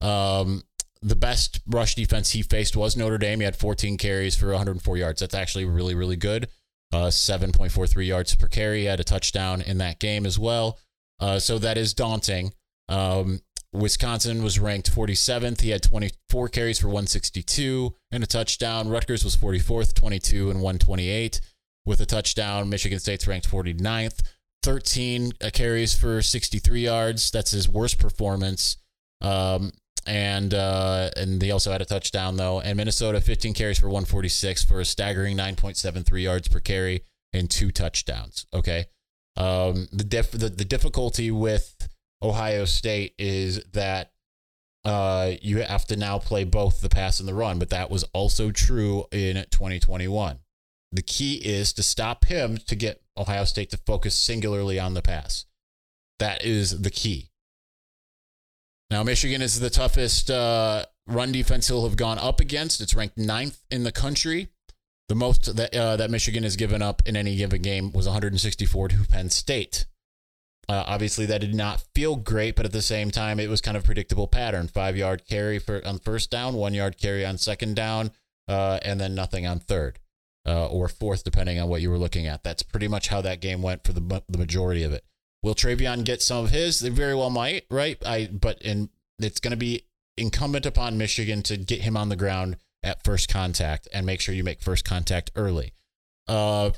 Um, 0.00 0.62
the 1.02 1.16
best 1.16 1.60
rush 1.66 1.94
defense 1.94 2.30
he 2.30 2.42
faced 2.42 2.76
was 2.76 2.96
Notre 2.96 3.18
Dame. 3.18 3.40
He 3.40 3.44
had 3.44 3.56
14 3.56 3.98
carries 3.98 4.36
for 4.36 4.48
104 4.48 4.96
yards. 4.96 5.20
That's 5.20 5.34
actually 5.34 5.64
really, 5.64 5.94
really 5.94 6.16
good. 6.16 6.48
Uh, 6.92 7.06
7.43 7.06 8.06
yards 8.06 8.34
per 8.36 8.46
carry. 8.46 8.80
He 8.80 8.84
had 8.86 9.00
a 9.00 9.04
touchdown 9.04 9.60
in 9.60 9.78
that 9.78 9.98
game 9.98 10.24
as 10.26 10.38
well. 10.38 10.78
Uh, 11.18 11.38
so 11.38 11.58
that 11.58 11.76
is 11.76 11.92
daunting. 11.92 12.52
Um, 12.88 13.40
Wisconsin 13.74 14.44
was 14.44 14.58
ranked 14.58 14.90
47th. 14.90 15.60
He 15.60 15.70
had 15.70 15.82
24 15.82 16.48
carries 16.48 16.78
for 16.78 16.86
162 16.86 17.94
and 18.12 18.22
a 18.22 18.26
touchdown. 18.26 18.88
Rutgers 18.88 19.24
was 19.24 19.36
44th, 19.36 19.94
22 19.94 20.50
and 20.50 20.62
128 20.62 21.40
with 21.84 22.00
a 22.00 22.06
touchdown. 22.06 22.68
Michigan 22.68 23.00
State's 23.00 23.26
ranked 23.26 23.50
49th, 23.50 24.22
13 24.62 25.32
uh, 25.42 25.50
carries 25.52 25.94
for 25.98 26.22
63 26.22 26.82
yards. 26.82 27.30
That's 27.32 27.50
his 27.50 27.68
worst 27.68 27.98
performance. 27.98 28.76
Um, 29.20 29.72
and 30.06 30.52
uh, 30.52 31.10
and 31.16 31.40
they 31.40 31.50
also 31.50 31.72
had 31.72 31.80
a 31.82 31.86
touchdown 31.86 32.36
though. 32.36 32.60
And 32.60 32.76
Minnesota 32.76 33.20
15 33.20 33.54
carries 33.54 33.78
for 33.78 33.86
146 33.86 34.64
for 34.64 34.80
a 34.80 34.84
staggering 34.84 35.36
9.73 35.36 36.22
yards 36.22 36.48
per 36.48 36.60
carry 36.60 37.02
and 37.32 37.50
two 37.50 37.70
touchdowns. 37.70 38.46
Okay. 38.54 38.86
Um, 39.36 39.88
the, 39.92 40.04
diff- 40.04 40.30
the 40.30 40.48
the 40.48 40.64
difficulty 40.64 41.30
with 41.30 41.88
Ohio 42.24 42.64
State 42.64 43.14
is 43.18 43.62
that 43.72 44.12
uh, 44.84 45.32
you 45.42 45.58
have 45.58 45.86
to 45.86 45.96
now 45.96 46.18
play 46.18 46.44
both 46.44 46.80
the 46.80 46.88
pass 46.88 47.20
and 47.20 47.28
the 47.28 47.34
run, 47.34 47.58
but 47.58 47.70
that 47.70 47.90
was 47.90 48.02
also 48.14 48.50
true 48.50 49.04
in 49.12 49.36
2021. 49.50 50.38
The 50.90 51.02
key 51.02 51.34
is 51.34 51.72
to 51.74 51.82
stop 51.82 52.24
him 52.24 52.56
to 52.66 52.74
get 52.74 53.02
Ohio 53.16 53.44
State 53.44 53.70
to 53.70 53.76
focus 53.76 54.14
singularly 54.14 54.78
on 54.78 54.94
the 54.94 55.02
pass. 55.02 55.44
That 56.18 56.42
is 56.44 56.82
the 56.82 56.90
key. 56.90 57.30
Now, 58.90 59.02
Michigan 59.02 59.42
is 59.42 59.60
the 59.60 59.70
toughest 59.70 60.30
uh, 60.30 60.86
run 61.06 61.32
defense 61.32 61.68
he'll 61.68 61.84
have 61.84 61.96
gone 61.96 62.18
up 62.18 62.40
against. 62.40 62.80
It's 62.80 62.94
ranked 62.94 63.18
ninth 63.18 63.60
in 63.70 63.82
the 63.82 63.92
country. 63.92 64.48
The 65.08 65.14
most 65.14 65.56
that 65.56 65.74
uh, 65.74 65.96
that 65.96 66.10
Michigan 66.10 66.44
has 66.44 66.56
given 66.56 66.80
up 66.80 67.02
in 67.04 67.16
any 67.16 67.36
given 67.36 67.60
game 67.60 67.92
was 67.92 68.06
164 68.06 68.88
to 68.88 69.04
Penn 69.10 69.28
State. 69.28 69.84
Uh, 70.68 70.84
obviously, 70.86 71.26
that 71.26 71.40
did 71.40 71.54
not 71.54 71.84
feel 71.94 72.16
great, 72.16 72.56
but 72.56 72.64
at 72.64 72.72
the 72.72 72.82
same 72.82 73.10
time, 73.10 73.38
it 73.38 73.50
was 73.50 73.60
kind 73.60 73.76
of 73.76 73.84
predictable 73.84 74.26
pattern: 74.26 74.68
five 74.68 74.96
yard 74.96 75.22
carry 75.28 75.58
for 75.58 75.84
on 75.86 75.98
first 75.98 76.30
down, 76.30 76.54
one 76.54 76.74
yard 76.74 76.98
carry 76.98 77.24
on 77.24 77.38
second 77.38 77.76
down, 77.76 78.10
uh, 78.48 78.78
and 78.82 79.00
then 79.00 79.14
nothing 79.14 79.46
on 79.46 79.58
third 79.58 79.98
uh, 80.46 80.66
or 80.66 80.88
fourth, 80.88 81.24
depending 81.24 81.58
on 81.58 81.68
what 81.68 81.82
you 81.82 81.90
were 81.90 81.98
looking 81.98 82.26
at. 82.26 82.42
That's 82.42 82.62
pretty 82.62 82.88
much 82.88 83.08
how 83.08 83.20
that 83.22 83.40
game 83.40 83.62
went 83.62 83.84
for 83.84 83.92
the 83.92 84.22
the 84.28 84.38
majority 84.38 84.82
of 84.82 84.92
it. 84.92 85.04
Will 85.42 85.54
TreVeyon 85.54 86.04
get 86.04 86.22
some 86.22 86.44
of 86.44 86.50
his? 86.50 86.80
They 86.80 86.88
very 86.88 87.14
well 87.14 87.30
might, 87.30 87.64
right? 87.70 87.98
I 88.04 88.28
but 88.32 88.62
in 88.62 88.88
it's 89.18 89.40
going 89.40 89.50
to 89.52 89.56
be 89.56 89.84
incumbent 90.16 90.66
upon 90.66 90.98
Michigan 90.98 91.42
to 91.42 91.56
get 91.56 91.82
him 91.82 91.96
on 91.96 92.08
the 92.08 92.16
ground 92.16 92.56
at 92.82 93.02
first 93.04 93.28
contact 93.28 93.88
and 93.92 94.06
make 94.06 94.20
sure 94.20 94.34
you 94.34 94.44
make 94.44 94.60
first 94.60 94.84
contact 94.84 95.30
early. 95.34 95.72
Uh, 96.28 96.70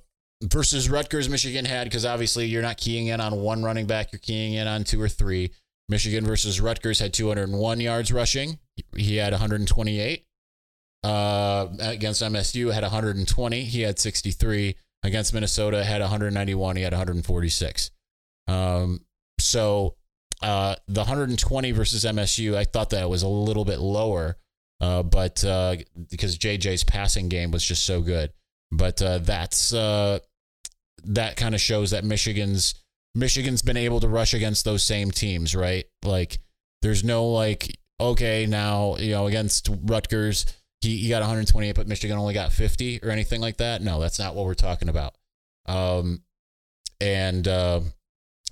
versus 0.42 0.88
Rutgers, 0.88 1.28
Michigan 1.28 1.64
had 1.64 1.84
because 1.84 2.04
obviously 2.04 2.46
you're 2.46 2.62
not 2.62 2.76
keying 2.76 3.08
in 3.08 3.20
on 3.20 3.36
one 3.36 3.62
running 3.62 3.86
back, 3.86 4.12
you're 4.12 4.20
keying 4.20 4.54
in 4.54 4.66
on 4.66 4.84
two 4.84 5.00
or 5.00 5.08
three. 5.08 5.52
Michigan 5.88 6.26
versus 6.26 6.60
Rutgers 6.60 6.98
had 6.98 7.12
201 7.12 7.80
yards 7.80 8.12
rushing. 8.12 8.58
He 8.96 9.16
had 9.16 9.32
128 9.32 10.26
uh, 11.06 11.68
against 11.78 12.22
MSU 12.22 12.72
had 12.72 12.82
120. 12.82 13.62
He 13.62 13.82
had 13.82 13.98
63. 13.98 14.76
Against 15.04 15.32
Minnesota 15.32 15.84
had 15.84 16.00
191. 16.00 16.76
He 16.76 16.82
had 16.82 16.92
146. 16.92 17.90
Um, 18.48 19.04
so 19.38 19.94
uh, 20.42 20.74
the 20.88 21.02
120 21.02 21.70
versus 21.70 22.04
MSU, 22.04 22.56
I 22.56 22.64
thought 22.64 22.90
that 22.90 23.08
was 23.08 23.22
a 23.22 23.28
little 23.28 23.64
bit 23.64 23.78
lower, 23.78 24.36
uh, 24.80 25.04
but 25.04 25.44
uh, 25.44 25.76
because 26.10 26.36
JJ's 26.36 26.82
passing 26.82 27.28
game 27.28 27.52
was 27.52 27.64
just 27.64 27.84
so 27.84 28.00
good. 28.00 28.32
But 28.72 29.00
uh, 29.00 29.18
that's 29.18 29.72
uh, 29.72 30.18
that 31.04 31.36
kind 31.36 31.54
of 31.54 31.60
shows 31.60 31.92
that 31.92 32.04
Michigan's 32.04 32.74
Michigan's 33.14 33.62
been 33.62 33.76
able 33.76 34.00
to 34.00 34.08
rush 34.08 34.34
against 34.34 34.64
those 34.64 34.82
same 34.82 35.10
teams, 35.10 35.54
right? 35.54 35.86
Like 36.04 36.38
there's 36.82 37.04
no 37.04 37.26
like 37.26 37.78
okay 37.98 38.44
now 38.46 38.96
you 38.96 39.12
know 39.12 39.26
against 39.26 39.70
Rutgers 39.84 40.44
he, 40.80 40.98
he 40.98 41.08
got 41.08 41.20
128, 41.20 41.74
but 41.74 41.88
Michigan 41.88 42.18
only 42.18 42.34
got 42.34 42.52
50 42.52 43.00
or 43.02 43.10
anything 43.10 43.40
like 43.40 43.58
that. 43.58 43.82
No, 43.82 44.00
that's 44.00 44.18
not 44.18 44.34
what 44.34 44.46
we're 44.46 44.54
talking 44.54 44.88
about. 44.88 45.14
Um, 45.66 46.22
and 47.00 47.46
uh, 47.46 47.80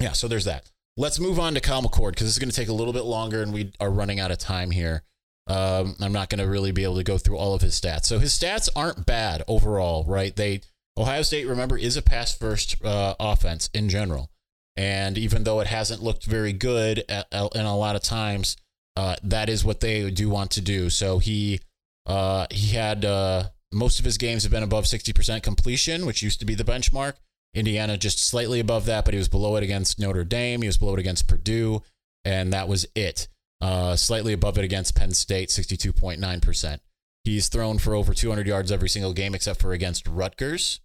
yeah, 0.00 0.12
so 0.12 0.28
there's 0.28 0.44
that. 0.46 0.70
Let's 0.96 1.18
move 1.18 1.38
on 1.38 1.54
to 1.54 1.60
Kyle 1.60 1.82
McCord 1.82 2.10
because 2.10 2.26
this 2.26 2.34
is 2.34 2.38
going 2.38 2.50
to 2.50 2.56
take 2.56 2.68
a 2.68 2.72
little 2.72 2.92
bit 2.92 3.04
longer 3.04 3.42
and 3.42 3.52
we 3.52 3.72
are 3.80 3.90
running 3.90 4.20
out 4.20 4.30
of 4.30 4.38
time 4.38 4.70
here. 4.70 5.02
Um, 5.46 5.96
I'm 6.00 6.12
not 6.12 6.30
going 6.30 6.42
to 6.42 6.48
really 6.48 6.72
be 6.72 6.84
able 6.84 6.96
to 6.96 7.04
go 7.04 7.18
through 7.18 7.36
all 7.36 7.54
of 7.54 7.60
his 7.60 7.78
stats. 7.78 8.06
So 8.06 8.18
his 8.18 8.32
stats 8.32 8.68
aren't 8.74 9.04
bad 9.04 9.42
overall, 9.46 10.04
right? 10.04 10.34
They 10.34 10.62
Ohio 10.96 11.22
State, 11.22 11.46
remember, 11.46 11.76
is 11.76 11.96
a 11.96 12.02
pass 12.02 12.36
first 12.36 12.82
uh, 12.84 13.14
offense 13.18 13.68
in 13.74 13.88
general. 13.88 14.30
And 14.76 15.18
even 15.18 15.44
though 15.44 15.60
it 15.60 15.66
hasn't 15.66 16.02
looked 16.02 16.24
very 16.24 16.52
good 16.52 17.04
at, 17.08 17.26
at, 17.32 17.54
in 17.54 17.64
a 17.64 17.76
lot 17.76 17.96
of 17.96 18.02
times, 18.02 18.56
uh, 18.96 19.16
that 19.22 19.48
is 19.48 19.64
what 19.64 19.80
they 19.80 20.10
do 20.10 20.28
want 20.28 20.52
to 20.52 20.60
do. 20.60 20.90
So 20.90 21.18
he 21.18 21.60
uh, 22.06 22.46
he 22.50 22.76
had 22.76 23.04
uh, 23.04 23.44
most 23.72 23.98
of 23.98 24.04
his 24.04 24.18
games 24.18 24.42
have 24.42 24.52
been 24.52 24.62
above 24.62 24.84
60% 24.84 25.42
completion, 25.42 26.06
which 26.06 26.22
used 26.22 26.38
to 26.40 26.46
be 26.46 26.54
the 26.54 26.64
benchmark. 26.64 27.14
Indiana 27.54 27.96
just 27.96 28.18
slightly 28.18 28.60
above 28.60 28.86
that, 28.86 29.04
but 29.04 29.14
he 29.14 29.18
was 29.18 29.28
below 29.28 29.56
it 29.56 29.62
against 29.62 29.98
Notre 29.98 30.24
Dame. 30.24 30.62
He 30.62 30.68
was 30.68 30.78
below 30.78 30.94
it 30.94 31.00
against 31.00 31.28
Purdue, 31.28 31.82
and 32.24 32.52
that 32.52 32.68
was 32.68 32.86
it. 32.94 33.28
Uh, 33.60 33.96
slightly 33.96 34.32
above 34.32 34.58
it 34.58 34.64
against 34.64 34.94
Penn 34.94 35.12
State, 35.12 35.48
62.9%. 35.48 36.78
He's 37.24 37.48
thrown 37.48 37.78
for 37.78 37.94
over 37.94 38.12
200 38.12 38.46
yards 38.46 38.70
every 38.70 38.88
single 38.88 39.14
game 39.14 39.34
except 39.34 39.60
for 39.60 39.72
against 39.72 40.06
Rutgers. 40.06 40.80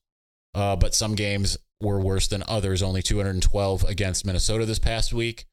Uh, 0.55 0.75
but 0.75 0.95
some 0.95 1.15
games 1.15 1.58
were 1.82 1.99
worse 1.99 2.27
than 2.27 2.43
others. 2.47 2.82
Only 2.82 3.01
212 3.01 3.84
against 3.84 4.25
Minnesota 4.25 4.65
this 4.65 4.79
past 4.79 5.13
week. 5.13 5.45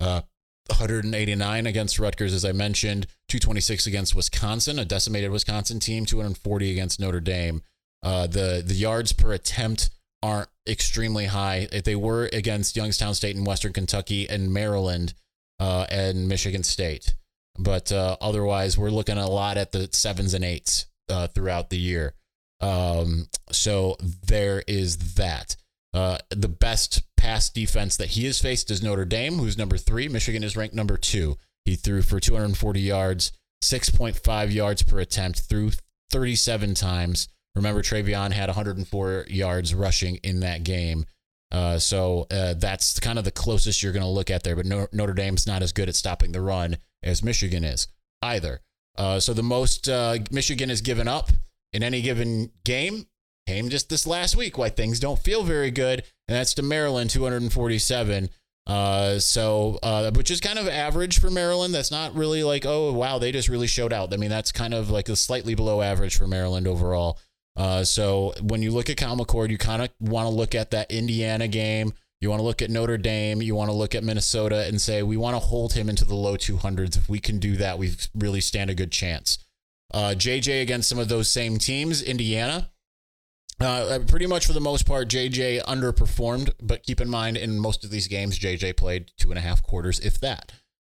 Uh, 0.00 0.22
189 0.68 1.66
against 1.66 1.98
Rutgers, 1.98 2.32
as 2.32 2.44
I 2.44 2.52
mentioned, 2.52 3.06
226 3.28 3.86
against 3.86 4.14
Wisconsin, 4.14 4.78
a 4.78 4.84
decimated 4.84 5.30
Wisconsin 5.30 5.80
team, 5.80 6.06
240 6.06 6.70
against 6.70 7.00
Notre 7.00 7.20
Dame. 7.20 7.62
Uh, 8.02 8.26
the 8.26 8.62
the 8.64 8.74
yards 8.74 9.12
per 9.12 9.32
attempt 9.32 9.90
aren't 10.22 10.48
extremely 10.66 11.26
high. 11.26 11.68
If 11.72 11.84
they 11.84 11.96
were 11.96 12.30
against 12.32 12.76
Youngstown 12.76 13.14
State 13.14 13.36
and 13.36 13.46
Western 13.46 13.72
Kentucky 13.72 14.28
and 14.28 14.52
Maryland 14.52 15.14
uh, 15.60 15.86
and 15.90 16.26
Michigan 16.26 16.64
State, 16.64 17.14
but 17.58 17.92
uh, 17.92 18.16
otherwise 18.20 18.76
we're 18.76 18.90
looking 18.90 19.18
a 19.18 19.28
lot 19.28 19.56
at 19.56 19.70
the 19.70 19.88
sevens 19.92 20.34
and 20.34 20.44
eights 20.44 20.86
uh, 21.08 21.28
throughout 21.28 21.70
the 21.70 21.78
year. 21.78 22.14
Um, 22.60 23.28
so 23.52 23.96
there 24.26 24.64
is 24.66 25.14
that. 25.14 25.56
Uh, 25.92 26.18
the 26.30 26.48
best 26.48 27.02
pass 27.16 27.50
defense 27.50 27.96
that 27.96 28.10
he 28.10 28.24
has 28.24 28.40
faced 28.40 28.70
is 28.70 28.82
Notre 28.82 29.04
Dame, 29.04 29.34
who's 29.34 29.58
number 29.58 29.76
three. 29.76 30.08
Michigan 30.08 30.42
is 30.42 30.56
ranked 30.56 30.74
number 30.74 30.96
two. 30.96 31.36
He 31.64 31.76
threw 31.76 32.02
for 32.02 32.20
240 32.20 32.80
yards, 32.80 33.32
6.5 33.62 34.52
yards 34.52 34.82
per 34.82 35.00
attempt, 35.00 35.40
threw 35.40 35.72
37 36.10 36.74
times. 36.74 37.28
Remember, 37.54 37.82
TreVeyon 37.82 38.32
had 38.32 38.48
104 38.48 39.26
yards 39.28 39.74
rushing 39.74 40.16
in 40.16 40.40
that 40.40 40.64
game. 40.64 41.04
Uh, 41.52 41.78
so 41.78 42.26
uh, 42.30 42.54
that's 42.54 43.00
kind 43.00 43.18
of 43.18 43.24
the 43.24 43.30
closest 43.30 43.82
you're 43.82 43.92
going 43.92 44.04
to 44.04 44.08
look 44.08 44.30
at 44.30 44.42
there. 44.42 44.56
But 44.56 44.66
Notre 44.66 45.14
Dame's 45.14 45.46
not 45.46 45.62
as 45.62 45.72
good 45.72 45.88
at 45.88 45.94
stopping 45.94 46.32
the 46.32 46.40
run 46.40 46.76
as 47.02 47.22
Michigan 47.22 47.64
is 47.64 47.88
either. 48.22 48.60
Uh, 48.96 49.20
so 49.20 49.32
the 49.32 49.42
most 49.42 49.88
uh, 49.88 50.18
Michigan 50.30 50.68
has 50.68 50.80
given 50.80 51.08
up 51.08 51.30
in 51.72 51.82
any 51.82 52.02
given 52.02 52.50
game 52.64 53.06
came 53.46 53.68
just 53.68 53.88
this 53.88 54.06
last 54.06 54.36
week. 54.36 54.58
Why 54.58 54.68
things 54.68 55.00
don't 55.00 55.18
feel 55.18 55.42
very 55.42 55.70
good, 55.70 56.04
and 56.28 56.36
that's 56.36 56.54
to 56.54 56.62
Maryland, 56.62 57.10
247. 57.10 58.30
Uh, 58.66 59.18
so, 59.18 59.78
uh, 59.82 60.10
which 60.12 60.30
is 60.30 60.40
kind 60.40 60.58
of 60.58 60.68
average 60.68 61.18
for 61.18 61.30
Maryland. 61.30 61.74
That's 61.74 61.90
not 61.90 62.14
really 62.14 62.44
like, 62.44 62.64
oh, 62.66 62.92
wow, 62.92 63.18
they 63.18 63.32
just 63.32 63.48
really 63.48 63.66
showed 63.66 63.92
out. 63.92 64.12
I 64.12 64.16
mean, 64.16 64.30
that's 64.30 64.52
kind 64.52 64.74
of 64.74 64.90
like 64.90 65.08
a 65.08 65.16
slightly 65.16 65.54
below 65.54 65.82
average 65.82 66.16
for 66.16 66.28
Maryland 66.28 66.68
overall. 66.68 67.18
Uh, 67.56 67.84
so 67.84 68.32
when 68.40 68.62
you 68.62 68.70
look 68.70 68.88
at 68.88 68.96
Kyle 68.96 69.16
McCord, 69.16 69.50
you 69.50 69.58
kind 69.58 69.82
of 69.82 69.90
want 70.00 70.26
to 70.26 70.34
look 70.34 70.54
at 70.54 70.70
that 70.70 70.90
Indiana 70.90 71.48
game. 71.48 71.92
You 72.20 72.28
want 72.28 72.40
to 72.40 72.44
look 72.44 72.60
at 72.62 72.70
Notre 72.70 72.98
Dame. 72.98 73.40
You 73.40 73.54
want 73.54 73.70
to 73.70 73.76
look 73.76 73.94
at 73.94 74.04
Minnesota 74.04 74.66
and 74.66 74.80
say, 74.80 75.02
we 75.02 75.16
want 75.16 75.34
to 75.34 75.40
hold 75.40 75.72
him 75.72 75.88
into 75.88 76.04
the 76.04 76.14
low 76.14 76.36
200s. 76.36 76.96
If 76.96 77.08
we 77.08 77.18
can 77.18 77.38
do 77.38 77.56
that, 77.56 77.78
we 77.78 77.94
really 78.14 78.40
stand 78.40 78.70
a 78.70 78.74
good 78.74 78.92
chance. 78.92 79.38
Uh, 79.92 80.14
JJ 80.16 80.62
against 80.62 80.88
some 80.88 80.98
of 80.98 81.08
those 81.08 81.30
same 81.30 81.58
teams, 81.58 82.02
Indiana. 82.02 82.70
Uh, 83.58 83.98
pretty 84.06 84.26
much 84.26 84.46
for 84.46 84.54
the 84.54 84.60
most 84.60 84.86
part, 84.86 85.08
JJ 85.08 85.62
underperformed, 85.64 86.52
but 86.62 86.82
keep 86.82 87.00
in 87.00 87.10
mind, 87.10 87.36
in 87.36 87.58
most 87.58 87.84
of 87.84 87.90
these 87.90 88.08
games, 88.08 88.38
JJ 88.38 88.76
played 88.76 89.10
two 89.18 89.30
and 89.30 89.38
a 89.38 89.42
half 89.42 89.62
quarters, 89.62 90.00
if 90.00 90.18
that. 90.20 90.52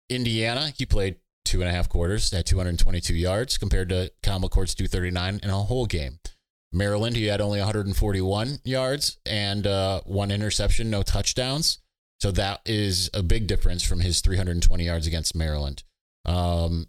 Indiana, 0.08 0.72
he 0.76 0.84
played 0.84 1.16
two 1.44 1.60
and 1.60 1.68
a 1.68 1.72
half 1.72 1.88
quarters 1.88 2.32
at 2.32 2.46
222 2.46 3.14
yards 3.14 3.56
compared 3.56 3.88
to 3.90 4.10
Kyle 4.22 4.40
McCord's 4.40 4.74
239 4.74 5.40
in 5.42 5.50
a 5.50 5.54
whole 5.54 5.86
game. 5.86 6.18
Maryland, 6.76 7.16
he 7.16 7.26
had 7.26 7.40
only 7.40 7.58
141 7.58 8.58
yards 8.64 9.18
and 9.24 9.66
uh, 9.66 10.00
one 10.04 10.30
interception, 10.30 10.90
no 10.90 11.02
touchdowns. 11.02 11.78
So 12.20 12.30
that 12.32 12.60
is 12.64 13.10
a 13.12 13.22
big 13.22 13.46
difference 13.46 13.82
from 13.82 14.00
his 14.00 14.20
320 14.20 14.84
yards 14.84 15.06
against 15.06 15.34
Maryland. 15.34 15.82
Um, 16.24 16.86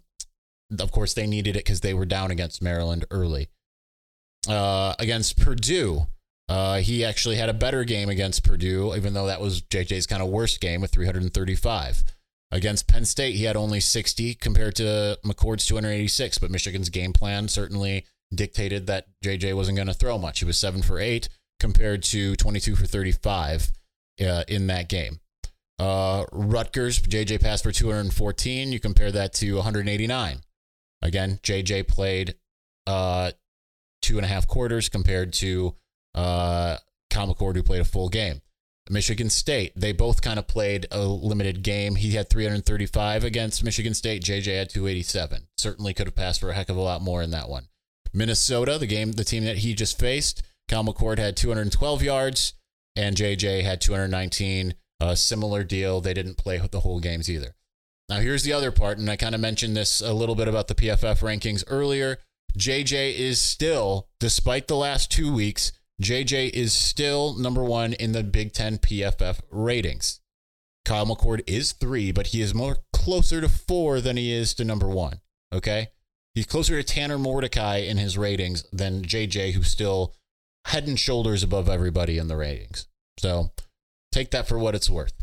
of 0.78 0.92
course, 0.92 1.14
they 1.14 1.26
needed 1.26 1.56
it 1.56 1.64
because 1.64 1.80
they 1.80 1.94
were 1.94 2.06
down 2.06 2.30
against 2.30 2.62
Maryland 2.62 3.04
early. 3.10 3.48
Uh, 4.48 4.94
against 4.98 5.38
Purdue, 5.38 6.06
uh, 6.48 6.78
he 6.78 7.04
actually 7.04 7.36
had 7.36 7.48
a 7.48 7.54
better 7.54 7.84
game 7.84 8.08
against 8.08 8.44
Purdue, 8.44 8.94
even 8.94 9.12
though 9.12 9.26
that 9.26 9.40
was 9.40 9.62
JJ's 9.62 10.06
kind 10.06 10.22
of 10.22 10.28
worst 10.28 10.60
game 10.60 10.80
with 10.80 10.90
335. 10.90 12.04
Against 12.50 12.88
Penn 12.88 13.04
State, 13.04 13.34
he 13.34 13.44
had 13.44 13.56
only 13.56 13.80
60 13.80 14.34
compared 14.34 14.74
to 14.76 15.18
McCord's 15.24 15.66
286, 15.66 16.38
but 16.38 16.50
Michigan's 16.50 16.88
game 16.88 17.12
plan 17.12 17.48
certainly 17.48 18.06
dictated 18.34 18.86
that 18.86 19.06
JJ 19.24 19.54
wasn't 19.54 19.76
going 19.76 19.88
to 19.88 19.94
throw 19.94 20.18
much. 20.18 20.40
He 20.40 20.44
was 20.44 20.58
seven 20.58 20.82
for 20.82 20.98
eight 20.98 21.28
compared 21.60 22.02
to 22.04 22.36
22 22.36 22.76
for 22.76 22.86
35 22.86 23.72
uh, 24.20 24.44
in 24.48 24.66
that 24.68 24.88
game. 24.88 25.20
Uh, 25.78 26.24
Rutgers, 26.32 27.00
JJ 27.00 27.40
passed 27.40 27.62
for 27.62 27.72
214. 27.72 28.72
You 28.72 28.80
compare 28.80 29.12
that 29.12 29.32
to 29.34 29.54
189. 29.54 30.40
Again, 31.02 31.38
JJ 31.42 31.86
played 31.86 32.34
uh, 32.86 33.32
two 34.02 34.16
and 34.16 34.24
a 34.24 34.28
half 34.28 34.48
quarters 34.48 34.88
compared 34.88 35.32
to 35.34 35.76
uh, 36.14 36.78
Kyle 37.10 37.32
McCord, 37.32 37.54
who 37.54 37.62
played 37.62 37.80
a 37.80 37.84
full 37.84 38.08
game. 38.08 38.40
Michigan 38.90 39.28
State, 39.28 39.72
they 39.76 39.92
both 39.92 40.22
kind 40.22 40.38
of 40.38 40.46
played 40.46 40.86
a 40.90 41.00
limited 41.00 41.62
game. 41.62 41.94
He 41.94 42.12
had 42.12 42.30
335 42.30 43.22
against 43.22 43.62
Michigan 43.62 43.92
State. 43.94 44.22
JJ 44.22 44.58
had 44.58 44.70
287. 44.70 45.46
Certainly 45.58 45.94
could 45.94 46.06
have 46.06 46.16
passed 46.16 46.40
for 46.40 46.50
a 46.50 46.54
heck 46.54 46.70
of 46.70 46.76
a 46.76 46.80
lot 46.80 47.02
more 47.02 47.22
in 47.22 47.30
that 47.32 47.48
one. 47.48 47.68
Minnesota, 48.18 48.76
the 48.78 48.86
game, 48.86 49.12
the 49.12 49.24
team 49.24 49.44
that 49.44 49.58
he 49.58 49.74
just 49.74 49.98
faced, 49.98 50.42
Kyle 50.68 50.84
McCord 50.84 51.18
had 51.18 51.36
212 51.36 52.02
yards 52.02 52.54
and 52.94 53.16
JJ 53.16 53.62
had 53.62 53.80
219. 53.80 54.74
A 55.00 55.16
similar 55.16 55.62
deal. 55.62 56.00
They 56.00 56.12
didn't 56.12 56.38
play 56.38 56.58
the 56.58 56.80
whole 56.80 56.98
games 56.98 57.30
either. 57.30 57.54
Now, 58.08 58.18
here's 58.18 58.42
the 58.42 58.52
other 58.52 58.72
part, 58.72 58.98
and 58.98 59.08
I 59.08 59.16
kind 59.16 59.34
of 59.34 59.40
mentioned 59.40 59.76
this 59.76 60.00
a 60.00 60.12
little 60.12 60.34
bit 60.34 60.48
about 60.48 60.66
the 60.66 60.74
PFF 60.74 61.20
rankings 61.20 61.62
earlier. 61.68 62.18
JJ 62.58 63.14
is 63.14 63.40
still, 63.40 64.08
despite 64.18 64.66
the 64.66 64.76
last 64.76 65.10
two 65.12 65.32
weeks, 65.32 65.70
JJ 66.02 66.50
is 66.50 66.72
still 66.72 67.34
number 67.38 67.62
one 67.62 67.92
in 67.92 68.12
the 68.12 68.24
Big 68.24 68.52
Ten 68.52 68.78
PFF 68.78 69.40
ratings. 69.50 70.20
Kyle 70.84 71.06
McCord 71.06 71.42
is 71.46 71.72
three, 71.72 72.10
but 72.10 72.28
he 72.28 72.40
is 72.40 72.54
more 72.54 72.78
closer 72.92 73.40
to 73.40 73.48
four 73.48 74.00
than 74.00 74.16
he 74.16 74.32
is 74.32 74.54
to 74.54 74.64
number 74.64 74.88
one. 74.88 75.20
Okay. 75.52 75.88
He's 76.38 76.46
closer 76.46 76.80
to 76.80 76.84
Tanner 76.84 77.18
Mordecai 77.18 77.78
in 77.78 77.96
his 77.96 78.16
ratings 78.16 78.62
than 78.72 79.02
JJ, 79.02 79.54
who's 79.54 79.66
still 79.66 80.14
head 80.66 80.86
and 80.86 80.96
shoulders 80.96 81.42
above 81.42 81.68
everybody 81.68 82.16
in 82.16 82.28
the 82.28 82.36
ratings. 82.36 82.86
So 83.18 83.50
take 84.12 84.30
that 84.30 84.46
for 84.46 84.56
what 84.56 84.76
it's 84.76 84.88
worth. 84.88 85.14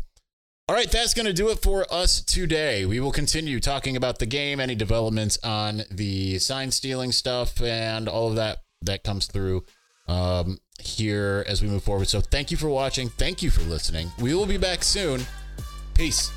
All 0.68 0.76
right, 0.76 0.90
that's 0.90 1.14
going 1.14 1.24
to 1.24 1.32
do 1.32 1.48
it 1.48 1.62
for 1.62 1.86
us 1.90 2.20
today. 2.20 2.84
We 2.84 3.00
will 3.00 3.12
continue 3.12 3.60
talking 3.60 3.96
about 3.96 4.18
the 4.18 4.26
game, 4.26 4.60
any 4.60 4.74
developments 4.74 5.38
on 5.42 5.84
the 5.90 6.38
sign 6.38 6.70
stealing 6.70 7.12
stuff, 7.12 7.62
and 7.62 8.10
all 8.10 8.28
of 8.28 8.34
that 8.34 8.58
that 8.82 9.02
comes 9.02 9.26
through 9.26 9.64
um, 10.08 10.58
here 10.78 11.46
as 11.48 11.62
we 11.62 11.68
move 11.68 11.82
forward. 11.82 12.08
So 12.08 12.20
thank 12.20 12.50
you 12.50 12.58
for 12.58 12.68
watching. 12.68 13.08
Thank 13.08 13.42
you 13.42 13.50
for 13.50 13.62
listening. 13.62 14.12
We 14.18 14.34
will 14.34 14.44
be 14.44 14.58
back 14.58 14.84
soon. 14.84 15.22
Peace. 15.94 16.30